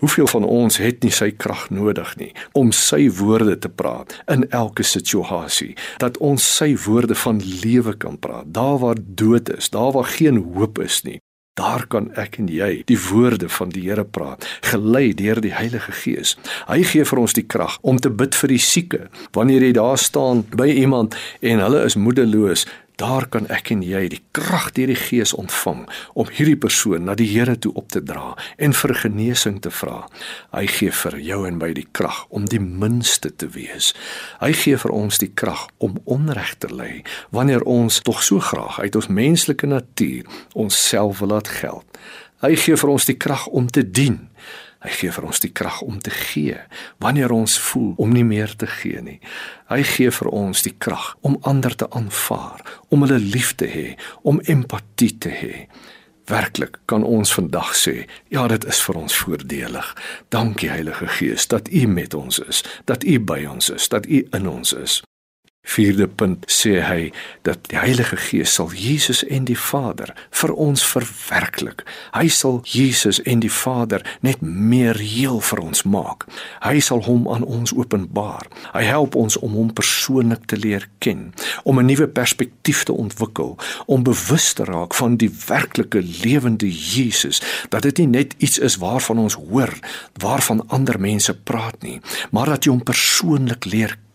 Hoeveel 0.02 0.32
van 0.34 0.50
ons 0.50 0.82
het 0.82 1.06
nie 1.06 1.14
sy 1.14 1.30
krag 1.38 1.68
nodig 1.70 2.16
nie 2.18 2.32
om 2.58 2.74
sy 2.74 3.04
woorde 3.22 3.60
te 3.62 3.70
praat 3.70 4.18
in 4.26 4.48
elke 4.50 4.82
situasie, 4.82 5.76
dat 6.02 6.18
ons 6.18 6.42
sy 6.58 6.72
woorde 6.88 7.14
van 7.28 7.46
lewe 7.62 7.94
kan 7.94 8.18
praat, 8.18 8.50
daar 8.50 8.82
waar 8.82 8.98
dood 8.98 9.54
is, 9.60 9.70
daar 9.70 9.94
waar 9.94 10.10
geen 10.18 10.42
hoop 10.42 10.82
is 10.82 11.04
nie. 11.06 11.20
Daar 11.60 11.84
kan 11.92 12.08
ek 12.16 12.38
en 12.40 12.48
jy 12.48 12.70
die 12.88 12.98
woorde 13.10 13.50
van 13.52 13.74
die 13.76 13.84
Here 13.90 14.06
praat, 14.08 14.46
gelei 14.70 15.12
deur 15.18 15.42
die 15.44 15.52
Heilige 15.52 15.92
Gees. 15.92 16.38
Hy 16.70 16.84
gee 16.88 17.04
vir 17.10 17.20
ons 17.20 17.36
die 17.36 17.44
krag 17.44 17.76
om 17.82 18.00
te 18.00 18.12
bid 18.14 18.38
vir 18.40 18.54
die 18.54 18.62
sieke. 18.64 19.02
Wanneer 19.36 19.66
jy 19.68 19.74
daar 19.76 20.00
staan 20.00 20.46
by 20.56 20.70
iemand 20.72 21.18
en 21.44 21.60
hulle 21.66 21.84
is 21.90 21.98
moedeloos, 22.00 22.64
Daar 23.00 23.30
kan 23.32 23.46
ek 23.48 23.70
en 23.72 23.80
jy 23.86 24.02
die 24.12 24.20
krag 24.36 24.74
deur 24.76 24.90
die 24.92 24.98
Gees 25.00 25.32
ontvang 25.32 25.86
om 26.20 26.28
hierdie 26.36 26.58
persoon 26.60 27.06
na 27.08 27.14
die 27.16 27.30
Here 27.32 27.56
toe 27.56 27.72
op 27.80 27.88
te 27.96 28.02
dra 28.04 28.34
en 28.60 28.76
vir 28.76 28.94
genesing 29.04 29.62
te 29.64 29.72
vra. 29.72 30.02
Hy 30.52 30.66
gee 30.68 30.92
vir 30.92 31.16
jou 31.24 31.40
en 31.48 31.62
my 31.62 31.70
die 31.78 31.88
krag 31.96 32.26
om 32.36 32.50
die 32.52 32.60
minste 32.60 33.32
te 33.32 33.48
wees. 33.56 33.94
Hy 34.44 34.52
gee 34.52 34.80
vir 34.84 34.92
ons 34.92 35.22
die 35.24 35.32
krag 35.32 35.70
om 35.80 35.96
onreg 36.04 36.58
te 36.60 36.68
lei 36.74 37.06
wanneer 37.32 37.64
ons 37.64 38.02
tog 38.04 38.20
so 38.20 38.44
graag 38.44 38.82
uit 38.84 39.00
ons 39.00 39.08
menslike 39.08 39.70
natuur 39.72 40.28
onsself 40.60 41.24
wil 41.24 41.38
laat 41.38 41.48
geld. 41.62 41.88
Hy 42.44 42.52
gee 42.60 42.76
vir 42.84 42.92
ons 42.92 43.08
die 43.08 43.20
krag 43.20 43.48
om 43.48 43.72
te 43.72 43.86
dien. 43.88 44.26
Hy 44.80 44.92
gee 44.96 45.12
vir 45.12 45.26
ons 45.28 45.42
die 45.44 45.52
krag 45.52 45.82
om 45.84 46.00
te 46.00 46.12
gee 46.14 46.56
wanneer 47.04 47.34
ons 47.36 47.58
voel 47.60 47.94
om 48.00 48.14
nie 48.16 48.24
meer 48.24 48.54
te 48.56 48.68
gee 48.68 49.02
nie. 49.04 49.18
Hy 49.68 49.84
gee 49.84 50.12
vir 50.16 50.30
ons 50.32 50.64
die 50.64 50.76
krag 50.78 51.18
om 51.22 51.36
ander 51.48 51.76
te 51.76 51.90
aanvaar, 51.92 52.64
om 52.88 53.04
hulle 53.04 53.20
lief 53.20 53.56
te 53.60 53.68
hê, 53.68 53.88
om 54.24 54.40
empatie 54.48 55.12
te 55.20 55.34
hê. 55.36 55.68
Werklik 56.30 56.78
kan 56.86 57.04
ons 57.04 57.34
vandag 57.34 57.74
sê, 57.76 58.06
ja, 58.30 58.48
dit 58.48 58.66
is 58.70 58.80
vir 58.86 59.02
ons 59.02 59.20
voordelig. 59.24 59.94
Dankie 60.30 60.70
Heilige 60.70 61.10
Gees 61.20 61.50
dat 61.50 61.68
U 61.74 61.86
met 61.88 62.14
ons 62.14 62.40
is, 62.40 62.64
dat 62.86 63.04
U 63.04 63.20
by 63.20 63.44
ons 63.50 63.72
is, 63.74 63.90
dat 63.90 64.06
U 64.06 64.28
in 64.38 64.48
ons 64.48 64.74
is. 64.78 65.02
Vierde 65.70 66.08
punt 66.08 66.48
sê 66.50 66.80
hy 66.82 67.12
dat 67.46 67.68
die 67.70 67.78
Heilige 67.78 68.18
Gees 68.18 68.56
sal 68.58 68.72
Jesus 68.74 69.22
en 69.30 69.46
die 69.46 69.58
Vader 69.58 70.16
vir 70.42 70.54
ons 70.58 70.82
verwerklik. 70.82 71.84
Hy 72.16 72.26
sal 72.34 72.58
Jesus 72.66 73.20
en 73.30 73.44
die 73.44 73.52
Vader 73.54 74.02
net 74.26 74.42
meer 74.42 74.98
heel 74.98 75.38
vir 75.46 75.62
ons 75.62 75.84
maak. 75.86 76.26
Hy 76.66 76.82
sal 76.82 77.04
hom 77.06 77.28
aan 77.30 77.46
ons 77.46 77.76
openbaar. 77.78 78.50
Hy 78.74 78.84
help 78.90 79.18
ons 79.20 79.38
om 79.46 79.54
hom 79.60 79.70
persoonlik 79.76 80.48
te 80.50 80.58
leer 80.58 80.90
ken, 81.06 81.34
om 81.64 81.80
'n 81.80 81.86
nuwe 81.86 82.08
perspektief 82.08 82.84
te 82.84 82.94
ontwikkel, 82.94 83.58
om 83.86 84.04
bewus 84.04 84.54
te 84.54 84.66
raak 84.66 84.94
van 84.94 85.18
die 85.18 85.32
werklike 85.48 86.02
lewende 86.02 86.70
Jesus, 86.70 87.42
dat 87.70 87.82
dit 87.84 87.98
nie 87.98 88.08
net 88.08 88.34
iets 88.38 88.58
is 88.58 88.78
waarvan 88.78 89.18
ons 89.18 89.34
hoor, 89.34 89.74
waarvan 90.18 90.68
ander 90.68 91.00
mense 91.00 91.34
praat 91.34 91.82
nie, 91.82 92.02
maar 92.32 92.46
dat 92.46 92.66
jy 92.66 92.72
hom 92.72 92.84
persoonlik 92.84 93.66
leer 93.66 93.90
ken, 93.90 94.09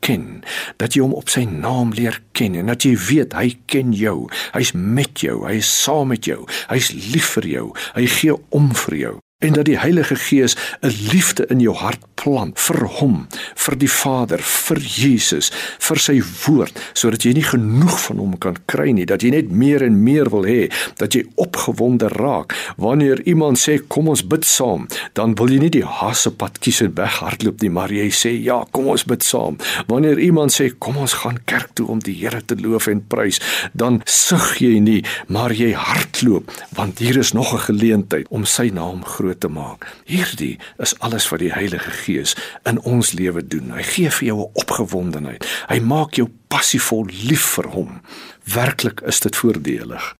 dat 0.76 0.94
jy 0.94 1.02
hom 1.04 1.16
op 1.16 1.32
sy 1.32 1.44
naam 1.48 1.94
leer 1.96 2.20
ken 2.36 2.58
en 2.60 2.72
dat 2.72 2.84
jy 2.84 2.94
weet 3.08 3.36
hy 3.38 3.54
ken 3.70 3.92
jou. 3.96 4.28
Hy's 4.52 4.74
met 4.76 5.24
jou, 5.24 5.40
hy 5.48 5.58
is 5.62 5.70
saam 5.82 6.12
met 6.12 6.28
jou. 6.28 6.42
Hy's 6.68 6.92
lief 6.92 7.34
vir 7.38 7.50
jou. 7.56 7.68
Hy 7.96 8.08
gee 8.20 8.36
om 8.54 8.72
vir 8.84 9.00
jou 9.00 9.23
en 9.44 9.52
dat 9.52 9.64
die 9.68 9.78
Heilige 9.78 10.16
Gees 10.16 10.56
'n 10.80 10.92
liefde 11.12 11.46
in 11.46 11.60
jou 11.60 11.76
hart 11.76 12.00
plant 12.14 12.60
vir 12.60 12.86
hom, 12.86 13.26
vir 13.54 13.76
die 13.76 13.90
Vader, 13.90 14.38
vir 14.38 14.78
Jesus, 14.78 15.50
vir 15.78 15.98
sy 15.98 16.22
woord, 16.46 16.80
sodat 16.92 17.24
jy 17.24 17.32
nie 17.32 17.44
genoeg 17.44 18.00
van 18.00 18.18
hom 18.18 18.38
kan 18.38 18.56
kry 18.66 18.92
nie, 18.92 19.04
dat 19.04 19.22
jy 19.22 19.30
net 19.30 19.50
meer 19.50 19.82
en 19.82 20.02
meer 20.02 20.30
wil 20.30 20.44
hê, 20.44 20.70
dat 20.96 21.12
jy 21.12 21.24
opgewonde 21.36 22.08
raak 22.08 22.54
wanneer 22.76 23.20
iemand 23.28 23.58
sê 23.58 23.78
kom 23.88 24.08
ons 24.08 24.22
bid 24.26 24.44
saam, 24.44 24.88
dan 25.12 25.34
wil 25.34 25.48
jy 25.48 25.58
nie 25.58 25.70
die 25.70 25.84
hasepad 25.84 26.58
kies 26.58 26.80
en 26.80 26.94
weghardloop 26.94 27.60
nie, 27.60 27.70
maar 27.70 27.92
jy 27.92 28.08
sê 28.10 28.42
ja, 28.42 28.64
kom 28.70 28.86
ons 28.86 29.04
bid 29.04 29.22
saam. 29.22 29.58
Wanneer 29.86 30.18
iemand 30.18 30.52
sê 30.52 30.70
kom 30.78 30.96
ons 30.96 31.12
gaan 31.12 31.38
kerk 31.44 31.74
toe 31.74 31.86
om 31.88 31.98
die 31.98 32.14
Here 32.14 32.40
te 32.40 32.56
loof 32.56 32.86
en 32.86 33.02
prys, 33.02 33.40
dan 33.72 34.00
sug 34.06 34.56
jy 34.60 34.78
nie, 34.80 35.04
maar 35.28 35.52
jy 35.52 35.74
hardloop 35.74 36.50
want 36.74 36.98
hier 36.98 37.18
is 37.18 37.32
nog 37.32 37.52
'n 37.54 37.58
geleentheid 37.58 38.26
om 38.30 38.44
sy 38.44 38.70
naam 38.72 39.04
groot 39.04 39.23
groot 39.24 39.40
te 39.40 39.48
maak. 39.48 39.86
Hierdie 40.04 40.58
is 40.82 40.94
alles 40.98 41.28
wat 41.32 41.40
die 41.40 41.52
Heilige 41.52 41.90
Gees 42.04 42.34
in 42.68 42.80
ons 42.84 43.14
lewe 43.16 43.42
doen. 43.46 43.72
Hy 43.72 43.82
gee 43.82 44.10
vir 44.10 44.26
jou 44.28 44.38
'n 44.40 44.52
opgewondenheid. 44.60 45.46
Hy 45.68 45.80
maak 45.80 46.14
jou 46.14 46.28
passievol 46.48 47.06
lief 47.06 47.56
vir 47.56 47.68
hom. 47.68 48.00
Werklik 48.44 49.00
is 49.00 49.20
dit 49.20 49.36
voordelig. 49.36 50.14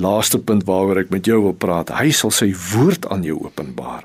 Laaste 0.00 0.38
punt 0.38 0.64
waaroor 0.64 0.98
ek 0.98 1.10
met 1.10 1.26
jou 1.26 1.42
wil 1.42 1.54
praat. 1.54 1.88
Hy 1.88 2.10
sal 2.10 2.30
sy 2.30 2.54
woord 2.72 3.06
aan 3.06 3.22
jou 3.22 3.44
openbaar. 3.44 4.02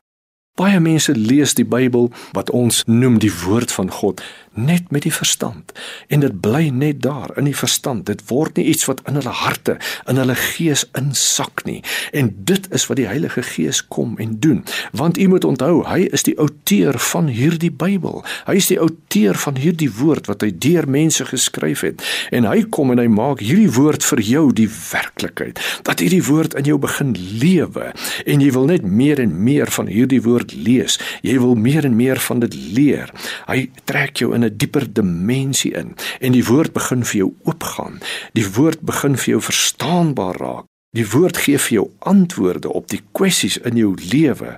Baie 0.55 0.79
mense 0.79 1.15
lees 1.15 1.53
die 1.53 1.65
Bybel 1.65 2.11
wat 2.31 2.49
ons 2.49 2.83
noem 2.85 3.19
die 3.19 3.33
woord 3.45 3.71
van 3.71 3.91
God 3.91 4.21
net 4.65 4.91
met 4.91 5.05
die 5.07 5.13
verstand. 5.13 5.71
En 6.07 6.19
dit 6.19 6.39
bly 6.41 6.69
net 6.69 7.01
daar 7.01 7.31
in 7.37 7.47
die 7.49 7.55
verstand. 7.55 8.05
Dit 8.05 8.25
word 8.29 8.57
nie 8.57 8.65
iets 8.71 8.85
wat 8.89 9.01
in 9.07 9.19
hulle 9.19 9.35
harte 9.43 9.77
in 10.09 10.19
hulle 10.19 10.35
gees 10.35 10.85
insak 10.97 11.63
nie. 11.65 11.79
En 12.13 12.31
dit 12.35 12.67
is 12.73 12.85
wat 12.89 12.99
die 12.99 13.07
Heilige 13.07 13.43
Gees 13.45 13.81
kom 13.87 14.17
en 14.17 14.39
doen. 14.39 14.63
Want 14.91 15.17
u 15.17 15.27
moet 15.27 15.45
onthou 15.45 15.83
hy 15.87 16.07
is 16.11 16.25
die 16.27 16.37
outeur 16.39 16.99
van 16.99 17.27
hierdie 17.27 17.71
Bybel. 17.71 18.23
Hy 18.47 18.57
is 18.59 18.69
die 18.71 18.79
outeur 18.79 19.37
van 19.39 19.59
hierdie 19.59 19.91
woord 19.99 20.29
wat 20.31 20.43
hy 20.45 20.51
deur 20.51 20.89
mense 20.89 21.25
geskryf 21.25 21.83
het. 21.85 22.03
En 22.35 22.47
hy 22.49 22.63
kom 22.69 22.91
en 22.93 23.01
hy 23.01 23.07
maak 23.11 23.43
hierdie 23.43 23.71
woord 23.75 24.05
vir 24.11 24.23
jou 24.25 24.45
die 24.55 24.69
werklikheid. 24.69 25.61
Dat 25.87 26.03
hierdie 26.03 26.23
woord 26.25 26.55
in 26.59 26.67
jou 26.69 26.77
begin 26.81 27.15
lewe. 27.41 27.91
En 28.25 28.43
jy 28.43 28.51
wil 28.55 28.69
net 28.69 28.85
meer 28.85 29.21
en 29.21 29.33
meer 29.43 29.71
van 29.71 29.89
hierdie 29.91 30.21
woord 30.25 30.53
lees, 30.55 30.99
jy 31.25 31.37
wil 31.41 31.55
meer 31.59 31.85
en 31.85 31.95
meer 31.95 32.19
van 32.23 32.43
dit 32.45 32.55
leer. 32.75 33.11
Hy 33.47 33.69
trek 33.89 34.21
jou 34.21 34.33
in 34.35 34.43
'n 34.45 34.48
dieper 34.55 34.87
dimensie 34.93 35.73
in 35.77 35.95
en 36.19 36.35
die 36.35 36.45
woord 36.45 36.73
begin 36.73 37.05
vir 37.05 37.17
jou 37.23 37.29
oopgaan. 37.43 37.99
Die 38.33 38.47
woord 38.55 38.81
begin 38.81 39.17
vir 39.17 39.35
jou 39.35 39.41
verstaanbaar 39.49 40.39
raak. 40.39 40.65
Die 40.97 41.05
woord 41.05 41.37
gee 41.37 41.59
vir 41.61 41.75
jou 41.75 41.85
antwoorde 41.99 42.71
op 42.73 42.87
die 42.89 43.01
kwessies 43.13 43.59
in 43.61 43.77
jou 43.77 43.93
lewe. 44.09 44.57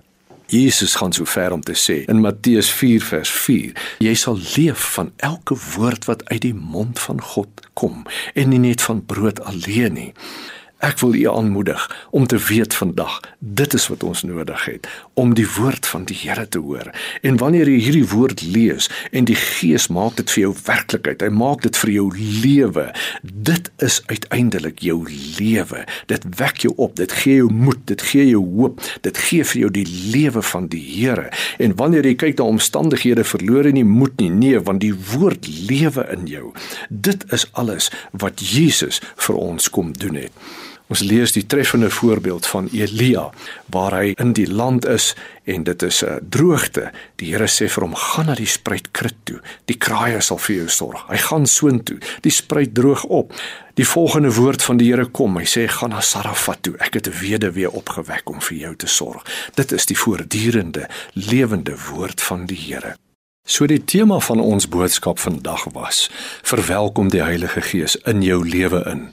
Jesus 0.52 0.96
gaan 1.00 1.14
so 1.16 1.26
ver 1.26 1.52
om 1.52 1.62
te 1.64 1.76
sê 1.80 2.02
in 2.12 2.20
Matteus 2.24 2.72
4 2.76 3.04
vers 3.08 3.32
4: 3.32 3.76
Jy 4.04 4.16
sal 4.20 4.40
leef 4.56 4.84
van 4.96 5.12
elke 5.16 5.56
woord 5.76 6.08
wat 6.10 6.26
uit 6.28 6.42
die 6.44 6.56
mond 6.56 7.00
van 7.00 7.22
God 7.22 7.68
kom 7.74 8.04
en 8.36 8.52
nie 8.52 8.60
net 8.60 8.84
van 8.84 9.00
brood 9.06 9.40
alleen 9.48 9.96
nie. 9.96 10.10
Ek 10.82 10.98
wil 11.00 11.14
u 11.14 11.28
aanmoedig 11.30 12.08
om 12.10 12.28
te 12.28 12.38
weet 12.38 12.74
vandag, 12.74 13.20
dit 13.40 13.74
is 13.74 13.84
wat 13.88 14.04
ons 14.04 14.24
nodig 14.24 14.66
het 14.66 14.88
om 15.14 15.36
die 15.38 15.46
woord 15.58 15.86
van 15.86 16.08
die 16.10 16.18
Here 16.18 16.48
te 16.50 16.58
hoor. 16.58 16.90
En 17.22 17.38
wanneer 17.38 17.70
jy 17.70 17.78
hierdie 17.86 18.08
woord 18.10 18.42
lees 18.42 18.90
en 19.12 19.28
die 19.30 19.38
Gees 19.38 19.86
maak 19.94 20.16
dit 20.18 20.34
vir 20.34 20.42
jou 20.42 20.54
werklikheid, 20.66 21.22
hy 21.22 21.30
maak 21.30 21.62
dit 21.68 21.78
vir 21.84 21.92
jou 21.94 22.08
lewe. 22.18 22.88
Dit 23.22 23.70
is 23.86 24.00
uiteindelik 24.10 24.82
jou 24.82 25.04
lewe. 25.38 25.84
Dit 26.10 26.26
wek 26.42 26.66
jou 26.66 26.74
op, 26.82 26.98
dit 26.98 27.14
gee 27.22 27.38
jou 27.44 27.52
moed, 27.54 27.86
dit 27.94 28.08
gee 28.10 28.26
jou 28.32 28.42
hoop, 28.42 28.82
dit 29.06 29.22
gee 29.28 29.46
vir 29.52 29.62
jou 29.62 29.72
die 29.78 29.86
lewe 30.16 30.42
van 30.50 30.66
die 30.74 30.82
Here. 30.82 31.30
En 31.62 31.78
wanneer 31.78 32.10
jy 32.10 32.16
kyk 32.26 32.42
na 32.42 32.50
omstandighede, 32.56 33.28
verloor 33.28 33.70
jy 33.70 33.78
nie 33.78 33.86
moed 33.86 34.18
nie, 34.18 34.32
nee, 34.34 34.58
want 34.66 34.82
die 34.82 34.96
woord 35.14 35.46
lewe 35.70 36.10
in 36.18 36.26
jou. 36.26 36.50
Dit 36.90 37.30
is 37.30 37.46
alles 37.54 37.94
wat 38.18 38.42
Jesus 38.42 38.98
vir 39.28 39.38
ons 39.38 39.70
kom 39.70 39.94
doen 39.94 40.24
het. 40.26 40.70
Ons 40.92 41.06
lees 41.08 41.32
die 41.32 41.46
treffende 41.48 41.90
voorbeeld 41.90 42.48
van 42.52 42.68
Elia 42.76 43.30
waar 43.72 43.94
hy 43.96 44.12
in 44.20 44.34
die 44.36 44.48
land 44.52 44.84
is 44.86 45.14
en 45.48 45.64
dit 45.64 45.84
is 45.88 46.04
'n 46.04 46.20
droogte. 46.30 46.92
Die 47.16 47.32
Here 47.32 47.48
sê 47.48 47.70
vir 47.70 47.84
hom: 47.84 47.96
"Gaan 47.96 48.26
na 48.26 48.36
die 48.36 48.46
spruitkrit 48.46 49.16
toe. 49.24 49.40
Die 49.66 49.78
kraaie 49.78 50.22
sal 50.22 50.38
vir 50.38 50.56
jou 50.56 50.68
sorg." 50.68 51.08
Hy 51.08 51.18
gaan 51.18 51.48
soontoe. 51.48 51.98
Die 52.22 52.32
spruit 52.32 52.76
droog 52.76 53.04
op. 53.04 53.34
Die 53.74 53.88
volgende 53.88 54.34
woord 54.34 54.64
van 54.64 54.78
die 54.78 54.92
Here 54.92 55.06
kom. 55.06 55.38
Hy 55.38 55.46
sê: 55.46 55.68
"Gaan 55.68 55.90
na 55.90 56.02
Sarafat 56.02 56.64
toe. 56.64 56.76
Ek 56.78 56.94
het 56.94 57.08
'n 57.08 57.20
weduwee 57.20 57.72
opgewek 57.72 58.30
om 58.30 58.42
vir 58.42 58.58
jou 58.58 58.76
te 58.76 58.88
sorg." 58.88 59.24
Dit 59.56 59.72
is 59.72 59.86
die 59.86 59.98
voortdurende 59.98 60.90
lewende 61.14 61.76
woord 61.90 62.22
van 62.22 62.46
die 62.46 62.58
Here. 62.58 62.96
So 63.44 63.66
die 63.66 63.82
tema 63.84 64.20
van 64.20 64.40
ons 64.40 64.68
boodskap 64.70 65.20
vandag 65.20 65.64
was: 65.74 66.10
Verwelkom 66.42 67.10
die 67.10 67.24
Heilige 67.24 67.62
Gees 67.62 67.96
in 67.96 68.22
jou 68.22 68.48
lewe 68.48 68.84
in. 68.86 69.10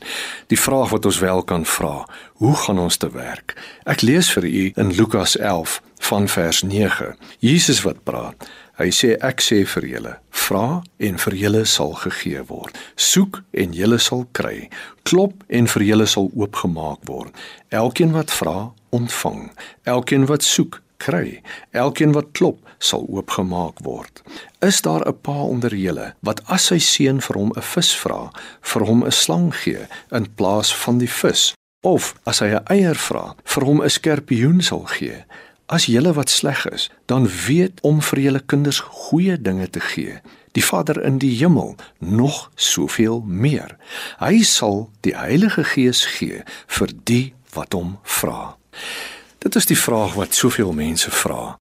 Die 0.46 0.60
vraag 0.60 0.90
wat 0.90 1.04
ons 1.04 1.18
wel 1.18 1.42
kan 1.42 1.64
vra, 1.64 2.06
hoe 2.32 2.54
gaan 2.56 2.78
ons 2.78 2.96
te 2.96 3.10
werk? 3.10 3.56
Ek 3.84 4.04
lees 4.04 4.28
vir 4.32 4.44
u 4.44 4.64
in 4.76 4.92
Lukas 4.94 5.36
11 5.36 5.80
van 5.98 6.28
vers 6.28 6.62
9. 6.62 7.14
Jesus 7.38 7.82
wat 7.82 8.04
praat. 8.04 8.48
Hy 8.78 8.92
sê 8.94 9.16
ek 9.24 9.40
sê 9.42 9.64
vir 9.66 9.86
julle, 9.90 10.12
vra 10.30 10.82
en 11.02 11.18
vir 11.18 11.34
julle 11.34 11.64
sal 11.66 11.96
gegee 11.98 12.44
word. 12.46 12.76
Soek 12.94 13.40
en 13.50 13.72
julle 13.74 13.98
sal 13.98 14.26
kry. 14.32 14.68
Klop 15.02 15.42
en 15.48 15.66
vir 15.66 15.82
julle 15.88 16.06
sal 16.06 16.30
oopgemaak 16.36 17.00
word. 17.08 17.32
Elkeen 17.74 18.12
wat 18.14 18.30
vra, 18.30 18.70
ontvang. 18.94 19.48
Elkeen 19.82 20.28
wat 20.30 20.46
soek, 20.46 20.78
kry. 20.98 21.40
Elkeen 21.70 22.12
wat 22.12 22.32
klop, 22.32 22.60
sal 22.78 23.06
oopgemaak 23.08 23.80
word. 23.86 24.22
Is 24.60 24.80
daar 24.82 25.06
'n 25.06 25.20
pa 25.20 25.38
onder 25.42 25.74
julle 25.74 26.14
wat 26.20 26.42
as 26.46 26.66
sy 26.66 26.78
seun 26.78 27.20
vir 27.20 27.36
hom 27.36 27.52
'n 27.56 27.62
vis 27.62 27.94
vra, 27.94 28.30
vir 28.60 28.84
hom 28.84 29.04
'n 29.04 29.12
slang 29.12 29.54
gee 29.54 29.86
in 30.10 30.34
plaas 30.34 30.74
van 30.74 30.98
die 30.98 31.10
vis? 31.10 31.54
Of 31.82 32.14
as 32.24 32.38
hy 32.38 32.46
'n 32.46 32.64
eier 32.66 32.94
vra, 32.94 33.34
vir 33.44 33.64
hom 33.64 33.82
'n 33.82 33.90
skorpioen 33.90 34.62
sal 34.62 34.84
gee? 34.86 35.24
As 35.68 35.86
julle 35.86 36.12
wat 36.12 36.30
sleg 36.30 36.66
is, 36.66 36.90
dan 37.06 37.28
weet 37.46 37.80
om 37.80 38.00
vir 38.02 38.18
julle 38.18 38.40
kinders 38.40 38.80
goeie 38.80 39.36
dinge 39.40 39.70
te 39.70 39.80
gee. 39.80 40.20
Die 40.52 40.64
Vader 40.64 41.02
in 41.04 41.18
die 41.18 41.36
hemel 41.36 41.76
nog 41.98 42.50
soveel 42.54 43.20
meer. 43.26 43.76
Hy 44.18 44.42
sal 44.42 44.90
die 45.00 45.16
Heilige 45.16 45.64
Gees 45.64 46.06
gee 46.06 46.42
vir 46.66 46.88
die 47.04 47.34
wat 47.52 47.72
hom 47.72 47.98
vra. 48.02 48.56
Dit 49.38 49.54
is 49.54 49.66
die 49.66 49.78
vraag 49.78 50.14
wat 50.14 50.34
soveel 50.34 50.72
mense 50.72 51.10
vra. 51.10 51.57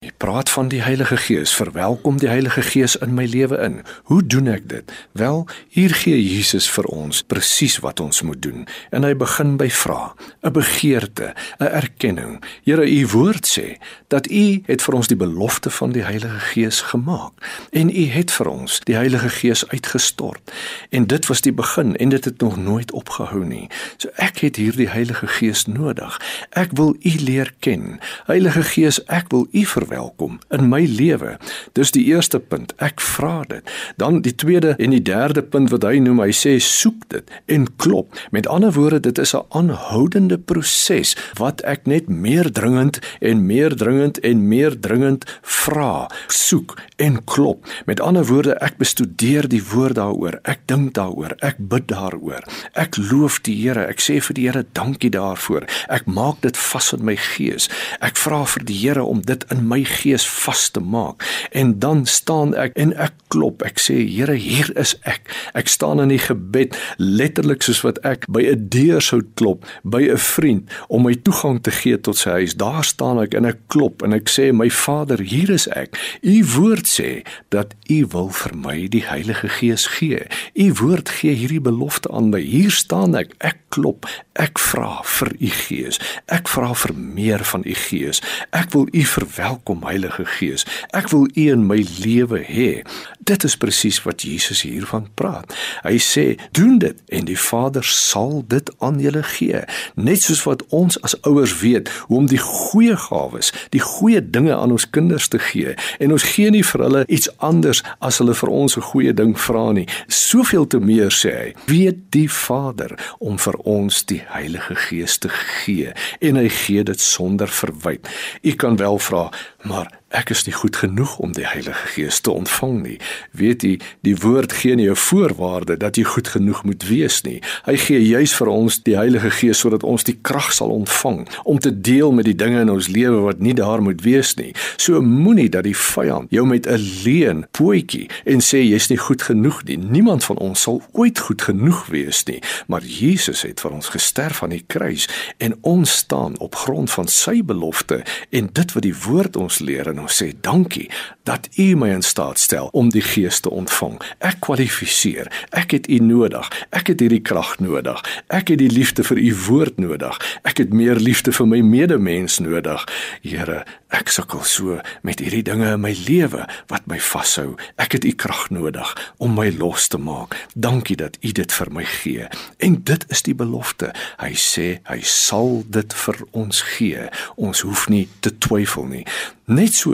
Jy 0.00 0.14
praat 0.16 0.48
van 0.48 0.70
die 0.72 0.78
Heilige 0.80 1.16
Gees. 1.20 1.50
Verwelkom 1.52 2.16
die 2.22 2.28
Heilige 2.28 2.62
Gees 2.64 2.94
in 3.04 3.12
my 3.12 3.26
lewe 3.28 3.58
in. 3.60 3.74
Hoe 4.08 4.22
doen 4.24 4.46
ek 4.48 4.62
dit? 4.68 4.92
Wel, 5.12 5.42
hier 5.68 5.92
gee 5.92 6.16
Jesus 6.16 6.70
vir 6.72 6.86
ons 6.88 7.18
presies 7.28 7.76
wat 7.84 8.00
ons 8.00 8.22
moet 8.24 8.40
doen. 8.40 8.62
En 8.96 9.04
hy 9.04 9.10
begin 9.12 9.58
by 9.60 9.68
vra, 9.68 10.14
'n 10.40 10.52
begeerte, 10.56 11.34
'n 11.60 11.68
erkenning. 11.68 12.40
Here, 12.64 12.88
u 12.88 13.06
woord 13.12 13.44
sê 13.44 13.76
dat 14.08 14.30
u 14.30 14.62
het 14.64 14.82
vir 14.82 14.94
ons 14.94 15.06
die 15.06 15.16
belofte 15.16 15.70
van 15.70 15.92
die 15.92 16.04
Heilige 16.04 16.40
Gees 16.40 16.80
gemaak 16.80 17.32
en 17.70 17.90
u 17.90 18.04
het 18.08 18.32
vir 18.32 18.48
ons 18.48 18.80
die 18.80 18.96
Heilige 18.96 19.28
Gees 19.28 19.68
uitgestort. 19.68 20.52
En 20.88 21.06
dit 21.06 21.26
was 21.26 21.40
die 21.40 21.52
begin 21.52 21.96
en 21.96 22.08
dit 22.08 22.24
het 22.24 22.40
nog 22.40 22.56
nooit 22.56 22.92
opgehou 22.92 23.44
nie. 23.44 23.68
So 23.96 24.08
ek 24.16 24.38
het 24.38 24.56
hierdie 24.56 24.88
Heilige 24.88 25.26
Gees 25.26 25.66
nodig. 25.66 26.20
Ek 26.50 26.70
wil 26.72 26.96
u 27.00 27.12
leer 27.18 27.52
ken. 27.58 28.00
Heilige 28.24 28.62
Gees, 28.62 29.04
ek 29.04 29.28
wil 29.28 29.46
u 29.52 29.66
verwelkom 29.90 30.38
in 30.50 30.68
my 30.68 30.84
lewe. 30.86 31.36
Dis 31.74 31.90
die 31.90 32.04
eerste 32.10 32.38
punt. 32.38 32.72
Ek 32.78 33.00
vra 33.00 33.42
dit. 33.48 33.66
Dan 33.96 34.22
die 34.22 34.34
tweede 34.34 34.74
en 34.78 34.94
die 34.94 35.02
derde 35.02 35.42
punt 35.42 35.70
wat 35.70 35.84
hy 35.84 35.98
noem, 36.02 36.22
hy 36.22 36.32
sê 36.34 36.58
soek 36.62 37.08
dit 37.10 37.30
en 37.50 37.66
klop. 37.76 38.14
Met 38.30 38.46
ander 38.46 38.72
woorde, 38.72 39.00
dit 39.00 39.18
is 39.18 39.34
'n 39.34 39.44
aanhoudende 39.50 40.38
proses 40.38 41.16
wat 41.38 41.60
ek 41.62 41.86
net 41.86 42.08
meer 42.08 42.52
dringend 42.52 43.00
en 43.20 43.46
meer 43.46 43.76
dringend 43.76 44.18
en 44.20 44.48
meer 44.48 44.80
dringend 44.80 45.24
vra, 45.42 46.10
soek 46.28 46.76
en 46.96 47.24
klop. 47.24 47.66
Met 47.86 48.00
ander 48.00 48.24
woorde, 48.26 48.54
ek 48.60 48.76
bestudeer 48.76 49.48
die 49.48 49.62
woord 49.62 49.94
daaroor. 49.94 50.38
Ek 50.42 50.60
dink 50.66 50.94
daaroor. 50.94 51.34
Ek 51.40 51.56
bid 51.58 51.88
daaroor. 51.88 52.44
Ek 52.72 52.96
loof 52.96 53.40
die 53.40 53.56
Here. 53.60 53.86
Ek 53.86 54.00
sê 54.00 54.20
vir 54.20 54.34
die 54.34 54.46
Here 54.46 54.64
dankie 54.72 55.10
daarvoor. 55.10 55.66
Ek 55.88 56.06
maak 56.06 56.40
dit 56.40 56.56
vas 56.56 56.92
in 56.92 57.04
my 57.04 57.16
gees. 57.16 57.68
Ek 58.00 58.16
vra 58.16 58.44
vir 58.44 58.64
die 58.64 58.78
Here 58.78 59.04
om 59.04 59.20
dit 59.20 59.44
in 59.50 59.68
my 59.68 59.79
my 59.80 59.84
gees 59.88 60.26
vas 60.44 60.68
te 60.70 60.80
maak. 60.80 61.24
En 61.52 61.78
dan 61.78 62.06
staan 62.06 62.54
ek 62.54 62.76
en 62.76 62.92
ek 62.96 63.14
klop. 63.30 63.62
Ek 63.62 63.78
sê 63.80 64.00
Here, 64.10 64.34
hier 64.34 64.70
is 64.78 64.96
ek. 65.08 65.28
Ek 65.54 65.68
staan 65.70 66.00
in 66.02 66.10
die 66.12 66.20
gebed 66.20 66.76
letterlik 66.98 67.62
soos 67.62 67.82
wat 67.84 68.00
ek 68.04 68.26
by 68.28 68.42
'n 68.50 68.68
deur 68.68 69.00
sou 69.00 69.22
klop 69.34 69.64
by 69.84 70.02
'n 70.10 70.18
vriend 70.18 70.70
om 70.88 71.02
my 71.02 71.14
toegang 71.14 71.62
te 71.62 71.70
gee 71.70 71.96
tot 71.96 72.16
sy 72.16 72.30
huis. 72.30 72.54
Daar 72.54 72.84
staan 72.84 73.20
ek 73.20 73.34
en 73.34 73.44
ek 73.44 73.58
klop 73.68 74.02
en 74.02 74.12
ek 74.12 74.28
sê 74.28 74.52
my 74.52 74.70
Vader, 74.70 75.20
hier 75.20 75.50
is 75.50 75.68
ek. 75.68 75.96
U 76.22 76.44
woord 76.56 76.86
sê 76.86 77.24
dat 77.50 77.74
u 77.88 78.06
wil 78.12 78.28
vir 78.28 78.56
my 78.56 78.88
die 78.88 79.04
Heilige 79.06 79.48
Gees 79.48 79.86
gee. 79.86 80.26
U 80.54 80.72
woord 80.80 81.08
gee 81.08 81.34
hierdie 81.34 81.60
belofte 81.60 82.10
aan 82.10 82.30
my. 82.30 82.40
Hier 82.40 82.70
staan 82.70 83.14
ek. 83.14 83.34
Ek 83.38 83.56
klop. 83.68 84.06
Ek 84.34 84.58
vra 84.58 85.00
vir 85.04 85.32
u 85.38 85.48
Gees. 85.48 86.00
Ek 86.26 86.48
vra 86.48 86.74
vir 86.74 86.94
meer 86.94 87.44
van 87.44 87.62
u 87.64 87.74
Gees. 87.74 88.22
Ek 88.50 88.72
wil 88.72 88.88
u 88.92 89.04
verwelkom 89.04 89.69
kom 89.70 89.86
Heilige 89.86 90.24
Gees. 90.26 90.64
Ek 90.90 91.12
wil 91.12 91.28
U 91.30 91.44
in 91.52 91.62
my 91.68 91.78
lewe 92.02 92.40
hê. 92.42 92.82
Dit 93.22 93.44
is 93.46 93.54
presies 93.60 94.00
wat 94.02 94.24
Jesus 94.26 94.64
hiervan 94.66 95.06
praat. 95.14 95.54
Hy 95.84 95.98
sê: 96.02 96.24
"Doen 96.58 96.78
dit 96.82 96.98
en 97.08 97.24
die 97.28 97.38
Vader 97.38 97.84
sal 97.84 98.42
dit 98.48 98.70
aan 98.78 98.98
julle 98.98 99.22
gee." 99.22 99.62
Net 99.94 100.22
soos 100.22 100.42
wat 100.42 100.64
ons 100.74 100.98
as 101.06 101.14
ouers 101.22 101.60
weet 101.60 101.88
hoe 102.08 102.18
om 102.18 102.26
die 102.26 102.42
goeie 102.42 102.96
gawes, 102.96 103.52
die 103.70 103.80
goeie 103.80 104.30
dinge 104.30 104.56
aan 104.56 104.72
ons 104.74 104.90
kinders 104.90 105.28
te 105.28 105.38
gee 105.38 105.74
en 105.98 106.12
ons 106.12 106.22
gee 106.22 106.50
nie 106.50 106.64
vir 106.64 106.82
hulle 106.82 107.04
iets 107.06 107.30
anders 107.38 107.82
as 108.00 108.18
hulle 108.18 108.34
vir 108.34 108.50
ons 108.50 108.76
'n 108.76 108.88
goeie 108.90 109.14
ding 109.14 109.38
vra 109.38 109.72
nie. 109.72 109.86
Soveel 110.08 110.66
te 110.66 110.80
meer 110.80 111.10
sê 111.10 111.30
hy: 111.30 111.54
"Weet 111.66 111.98
die 112.10 112.28
Vader 112.28 112.98
om 113.18 113.38
vir 113.38 113.54
ons 113.54 114.04
die 114.04 114.22
Heilige 114.26 114.74
Gees 114.74 115.18
te 115.18 115.28
gee 115.28 115.92
en 116.20 116.36
hy 116.36 116.48
gee 116.48 116.82
dit 116.82 117.00
sonder 117.00 117.48
verwyte." 117.48 118.08
U 118.42 118.52
kan 118.54 118.76
wel 118.76 118.98
vra, 118.98 119.30
maar 119.62 119.99
ek 120.10 120.30
is 120.34 120.42
nie 120.46 120.54
goed 120.54 120.76
genoeg 120.76 121.18
om 121.22 121.32
die 121.32 121.46
Heilige 121.46 121.86
Gees 121.94 122.20
te 122.20 122.32
ontvang 122.34 122.80
nie. 122.82 122.96
Weet 123.30 123.62
jy, 123.62 123.76
die 124.06 124.16
woord 124.18 124.52
gee 124.52 124.74
nie 124.74 124.90
'n 124.90 124.96
voorwaarde 124.96 125.76
dat 125.76 125.96
jy 125.96 126.04
goed 126.04 126.28
genoeg 126.28 126.64
moet 126.64 126.82
wees 126.88 127.22
nie. 127.22 127.40
Hy 127.64 127.76
gee 127.76 128.00
juis 128.08 128.34
vir 128.34 128.48
ons 128.48 128.82
die 128.82 128.96
Heilige 128.96 129.30
Gees 129.30 129.58
sodat 129.58 129.82
ons 129.82 130.04
die 130.04 130.18
krag 130.22 130.52
sal 130.52 130.70
ontvang 130.70 131.28
om 131.44 131.58
te 131.58 131.80
deel 131.80 132.12
met 132.12 132.24
die 132.24 132.34
dinge 132.34 132.60
in 132.60 132.70
ons 132.70 132.88
lewe 132.88 133.20
wat 133.20 133.38
nie 133.38 133.54
daar 133.54 133.82
moet 133.82 134.02
wees 134.02 134.34
nie. 134.34 134.54
So 134.76 135.00
moenie 135.00 135.48
dat 135.48 135.64
die 135.64 135.76
vyand 135.76 136.30
jou 136.30 136.46
met 136.46 136.66
'n 136.66 137.02
leuen 137.04 137.46
pootjie 137.50 138.10
en 138.24 138.40
sê 138.40 138.58
jy's 138.62 138.88
nie 138.88 138.98
goed 138.98 139.22
genoeg 139.22 139.64
nie. 139.64 139.76
Niemand 139.76 140.24
van 140.24 140.38
ons 140.38 140.60
sal 140.60 140.82
ooit 140.92 141.18
goed 141.18 141.42
genoeg 141.42 141.86
wees 141.86 142.24
nie, 142.24 142.42
maar 142.66 142.82
Jesus 142.82 143.42
het 143.42 143.60
vir 143.60 143.70
ons 143.70 143.88
gesterf 143.88 144.42
aan 144.42 144.50
die 144.50 144.64
kruis 144.66 145.08
en 145.38 145.54
ons 145.60 145.90
staan 145.90 146.38
op 146.38 146.54
grond 146.54 146.90
van 146.90 147.08
sy 147.08 147.42
belofte 147.42 148.02
en 148.30 148.48
dit 148.52 148.72
wat 148.72 148.82
die 148.82 148.94
woord 149.06 149.36
ons 149.36 149.58
leer 149.58 149.88
en 150.00 150.08
ons 150.08 150.20
sê 150.22 150.32
dankie 150.40 150.88
dat 151.28 151.48
u 151.60 151.76
my 151.76 151.90
in 151.94 152.02
staat 152.02 152.38
stel 152.38 152.68
om 152.72 152.88
die 152.90 153.04
gees 153.04 153.40
te 153.40 153.50
ontvang. 153.50 154.00
Ek 154.24 154.40
kwalifiseer. 154.42 155.28
Ek 155.54 155.74
het 155.76 155.88
u 155.88 155.98
nodig. 156.02 156.48
Ek 156.74 156.90
het 156.90 157.02
hierdie 157.02 157.22
krag 157.22 157.58
nodig. 157.60 158.00
Ek 158.32 158.50
het 158.50 158.58
die 158.58 158.70
liefde 158.72 159.04
vir 159.06 159.20
u 159.20 159.34
woord 159.46 159.78
nodig. 159.78 160.16
Ek 160.42 160.62
het 160.62 160.72
meer 160.74 160.98
liefde 160.98 161.32
vir 161.36 161.46
my 161.46 161.60
medemens 161.62 162.40
nodig. 162.42 162.86
Here, 163.22 163.62
ek 163.94 164.10
sukkel 164.10 164.42
so 164.48 164.80
met 165.06 165.20
hierdie 165.22 165.44
dinge 165.46 165.68
in 165.74 165.84
my 165.84 165.92
lewe 166.08 166.46
wat 166.72 166.88
my 166.90 166.98
vashou. 167.10 167.54
Ek 167.78 167.98
het 167.98 168.06
u 168.08 168.14
krag 168.16 168.48
nodig 168.50 168.94
om 169.18 169.36
my 169.36 169.50
los 169.60 169.90
te 169.92 170.00
maak. 170.00 170.34
Dankie 170.54 170.96
dat 170.96 171.20
u 171.20 171.34
dit 171.36 171.52
vir 171.60 171.72
my 171.74 171.84
gee. 171.84 172.26
En 172.58 172.80
dit 172.90 173.06
is 173.08 173.22
die 173.28 173.36
belofte. 173.36 173.92
Hy 174.22 174.32
sê 174.34 174.68
hy 174.88 175.00
sal 175.04 175.60
dit 175.68 175.94
vir 176.04 176.24
ons 176.32 176.64
gee. 176.74 177.10
Ons 177.36 177.62
hoef 177.66 177.86
nie 177.92 178.08
te 178.24 178.32
twyfel 178.38 178.88
nie. 178.90 179.04
Net 179.50 179.74
so 179.74 179.89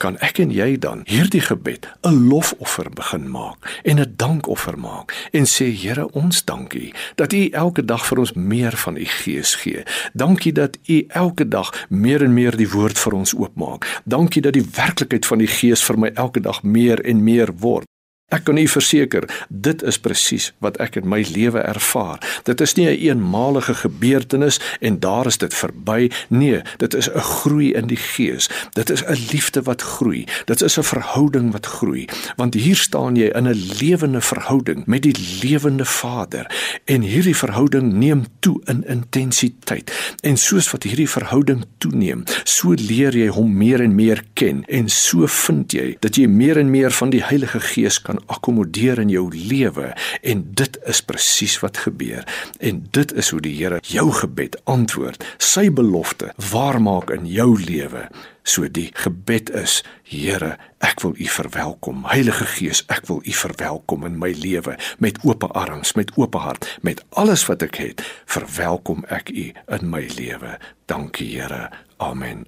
kan 0.00 0.16
ek 0.24 0.40
en 0.40 0.52
jy 0.54 0.78
dan 0.80 1.02
hierdie 1.08 1.42
gebed 1.44 1.88
'n 2.08 2.28
lofoffer 2.28 2.88
begin 2.90 3.28
maak 3.30 3.80
en 3.84 4.00
'n 4.00 4.14
dankoffer 4.16 4.78
maak 4.78 5.12
en 5.32 5.44
sê 5.44 5.66
Here, 5.80 6.12
ons 6.12 6.44
dankie 6.44 6.94
dat 7.14 7.32
U 7.32 7.48
elke 7.48 7.84
dag 7.84 8.06
vir 8.06 8.18
ons 8.18 8.32
meer 8.32 8.76
van 8.76 8.96
U 8.96 9.04
Gees 9.04 9.54
gee. 9.54 9.82
Dankie 10.12 10.52
dat 10.52 10.78
U 10.88 11.04
elke 11.08 11.48
dag 11.48 11.86
meer 11.88 12.22
en 12.22 12.34
meer 12.34 12.56
die 12.56 12.70
woord 12.70 12.98
vir 12.98 13.12
ons 13.12 13.34
oopmaak. 13.34 14.00
Dankie 14.04 14.42
dat 14.42 14.52
die 14.52 14.68
werklikheid 14.74 15.26
van 15.26 15.38
die 15.38 15.52
Gees 15.58 15.84
vir 15.84 15.98
my 15.98 16.10
elke 16.14 16.40
dag 16.40 16.62
meer 16.62 17.00
en 17.04 17.24
meer 17.24 17.48
word. 17.58 17.89
Ek 18.30 18.44
kan 18.46 18.58
u 18.58 18.66
verseker, 18.68 19.24
dit 19.48 19.82
is 19.82 19.98
presies 19.98 20.52
wat 20.62 20.76
ek 20.78 21.00
in 21.00 21.08
my 21.10 21.24
lewe 21.34 21.58
ervaar. 21.66 22.22
Dit 22.46 22.60
is 22.60 22.74
nie 22.74 22.86
'n 22.86 22.90
een 22.90 22.98
eenmalige 22.98 23.74
gebeurtenis 23.74 24.60
en 24.80 25.00
daar 25.00 25.26
is 25.26 25.38
dit 25.38 25.54
verby. 25.54 26.10
Nee, 26.28 26.62
dit 26.76 26.94
is 26.94 27.10
'n 27.10 27.18
groei 27.18 27.72
in 27.72 27.86
die 27.86 27.96
gees. 27.96 28.48
Dit 28.72 28.90
is 28.90 29.02
'n 29.04 29.18
liefde 29.32 29.62
wat 29.62 29.82
groei. 29.82 30.24
Dit 30.44 30.62
is 30.62 30.78
'n 30.78 30.82
verhouding 30.82 31.52
wat 31.52 31.66
groei. 31.66 32.04
Want 32.36 32.54
hier 32.54 32.76
staan 32.76 33.16
jy 33.16 33.28
in 33.34 33.48
'n 33.48 33.66
lewende 33.78 34.20
verhouding 34.20 34.86
met 34.86 35.02
die 35.02 35.16
lewende 35.42 35.84
Vader 35.84 36.50
en 36.84 37.00
hierdie 37.02 37.36
verhouding 37.36 37.92
neem 37.92 38.24
toe 38.38 38.60
in 38.64 38.86
intensiteit. 38.86 40.14
En 40.20 40.36
soos 40.36 40.70
wat 40.70 40.82
hierdie 40.82 41.10
verhouding 41.10 41.64
toeneem, 41.78 42.22
so 42.44 42.74
leer 42.76 43.16
jy 43.16 43.28
hom 43.28 43.56
meer 43.56 43.80
en 43.80 43.94
meer 43.94 44.24
ken 44.32 44.64
en 44.66 44.88
so 44.88 45.26
vind 45.26 45.72
jy 45.72 45.96
dat 46.00 46.16
jy 46.16 46.26
meer 46.26 46.58
en 46.58 46.70
meer 46.70 46.90
van 46.90 47.10
die 47.10 47.24
Heilige 47.24 47.60
Gees 47.60 48.02
kan 48.02 48.19
akkommodeer 48.26 49.00
in 49.02 49.12
jou 49.12 49.28
lewe 49.34 49.92
en 50.22 50.42
dit 50.58 50.78
is 50.90 51.00
presies 51.04 51.58
wat 51.62 51.80
gebeur. 51.86 52.26
En 52.58 52.82
dit 52.90 53.12
is 53.12 53.30
hoe 53.30 53.40
die 53.44 53.54
Here 53.60 53.80
jou 53.84 54.08
gebed 54.12 54.56
antwoord 54.70 55.24
sy 55.38 55.68
belofte 55.70 56.32
waarmaak 56.50 57.10
in 57.14 57.26
jou 57.28 57.54
lewe. 57.60 58.08
So 58.42 58.68
die 58.68 58.88
gebed 58.96 59.50
is 59.56 59.80
Here 60.02 60.56
ek 60.84 61.02
wil 61.04 61.14
u 61.16 61.26
verwelkom. 61.28 62.04
Heilige 62.08 62.48
Gees 62.56 62.84
ek 62.88 63.06
wil 63.10 63.20
u 63.24 63.34
verwelkom 63.36 64.06
in 64.08 64.18
my 64.18 64.32
lewe 64.36 64.76
met 64.98 65.20
oop 65.24 65.44
arms 65.50 65.94
met 65.98 66.12
oop 66.16 66.36
hart 66.40 66.68
met 66.82 67.04
alles 67.10 67.46
wat 67.50 67.62
ek 67.66 67.80
het. 67.82 68.04
Verwelkom 68.30 69.04
ek 69.08 69.30
u 69.30 69.50
in 69.50 69.90
my 69.90 70.06
lewe. 70.16 70.58
Dankie 70.90 71.28
Here. 71.36 71.68
Amen. 72.00 72.46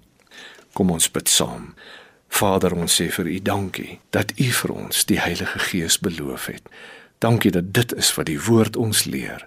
Kom 0.72 0.90
ons 0.90 1.10
bid 1.12 1.28
saam 1.28 1.74
Vader, 2.32 2.72
ons 2.72 2.94
sê 2.96 3.10
vir 3.12 3.28
U 3.28 3.38
dankie 3.44 3.98
dat 4.10 4.32
U 4.40 4.48
vir 4.60 4.72
ons 4.72 5.04
die 5.08 5.20
Heilige 5.20 5.60
Gees 5.68 5.98
beloof 6.00 6.48
het. 6.48 6.64
Dankie 7.20 7.52
dat 7.54 7.72
dit 7.76 7.92
is 7.94 8.10
wat 8.16 8.26
die 8.26 8.40
woord 8.40 8.76
ons 8.76 9.04
leer. 9.04 9.44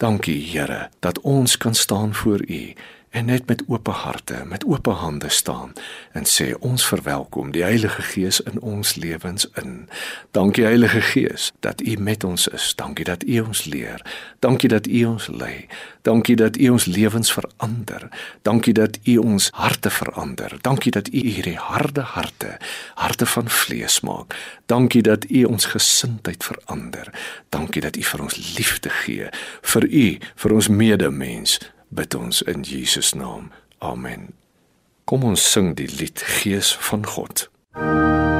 Dankie 0.00 0.38
Here 0.52 0.88
dat 1.04 1.18
ons 1.26 1.56
kan 1.60 1.74
staan 1.74 2.14
voor 2.14 2.40
U 2.46 2.62
en 3.10 3.24
net 3.24 3.46
met 3.46 3.62
oop 3.66 3.86
harte, 3.86 4.42
met 4.46 4.64
oop 4.64 4.86
hande 4.86 5.28
staan 5.28 5.72
en 6.12 6.24
sê 6.24 6.52
ons 6.58 6.86
verwelkom 6.86 7.50
die 7.50 7.62
Heilige 7.62 8.02
Gees 8.02 8.40
in 8.40 8.60
ons 8.60 8.94
lewens 8.94 9.48
in. 9.62 9.88
Dankie 10.30 10.64
Heilige 10.64 11.00
Gees 11.00 11.50
dat 11.60 11.80
U 11.80 11.96
met 11.98 12.24
ons 12.24 12.46
is. 12.48 12.74
Dankie 12.74 13.04
dat 13.04 13.24
U 13.26 13.40
ons 13.40 13.64
leer. 13.64 14.02
Dankie 14.38 14.68
dat 14.68 14.86
U 14.86 15.04
ons 15.04 15.26
lei. 15.26 15.66
Dankie 16.02 16.36
dat 16.36 16.56
U 16.56 16.68
ons 16.68 16.84
lewens 16.84 17.32
verander. 17.32 18.08
Dankie 18.42 18.74
dat 18.74 18.98
U 19.04 19.16
ons 19.16 19.50
harte 19.52 19.90
verander. 19.90 20.58
Dankie 20.60 20.90
dat 20.94 21.08
U 21.08 21.18
hierdie 21.18 21.58
harde 21.58 22.00
harte, 22.00 22.56
harte 22.94 23.26
van 23.26 23.48
vlees 23.48 24.00
maak. 24.00 24.38
Dankie 24.66 25.02
dat 25.02 25.26
U 25.30 25.44
ons 25.44 25.64
gesindheid 25.64 26.44
verander. 26.44 27.10
Dankie 27.48 27.82
dat 27.82 27.96
U 27.96 28.02
vir 28.02 28.22
ons 28.22 28.38
liefde 28.56 28.90
gee, 29.02 29.28
vir 29.62 29.90
U, 29.90 30.06
vir 30.36 30.54
ons 30.54 30.68
medemens 30.68 31.58
bid 31.90 32.14
ons 32.14 32.42
in 32.42 32.62
Jesus 32.62 33.14
naam. 33.14 33.50
Amen. 33.78 34.32
Kom 35.04 35.24
ons 35.26 35.44
sing 35.52 35.74
die 35.76 35.90
lied 35.90 36.22
Gees 36.40 36.74
van 36.90 37.06
God. 37.06 37.48
Kom 37.74 38.39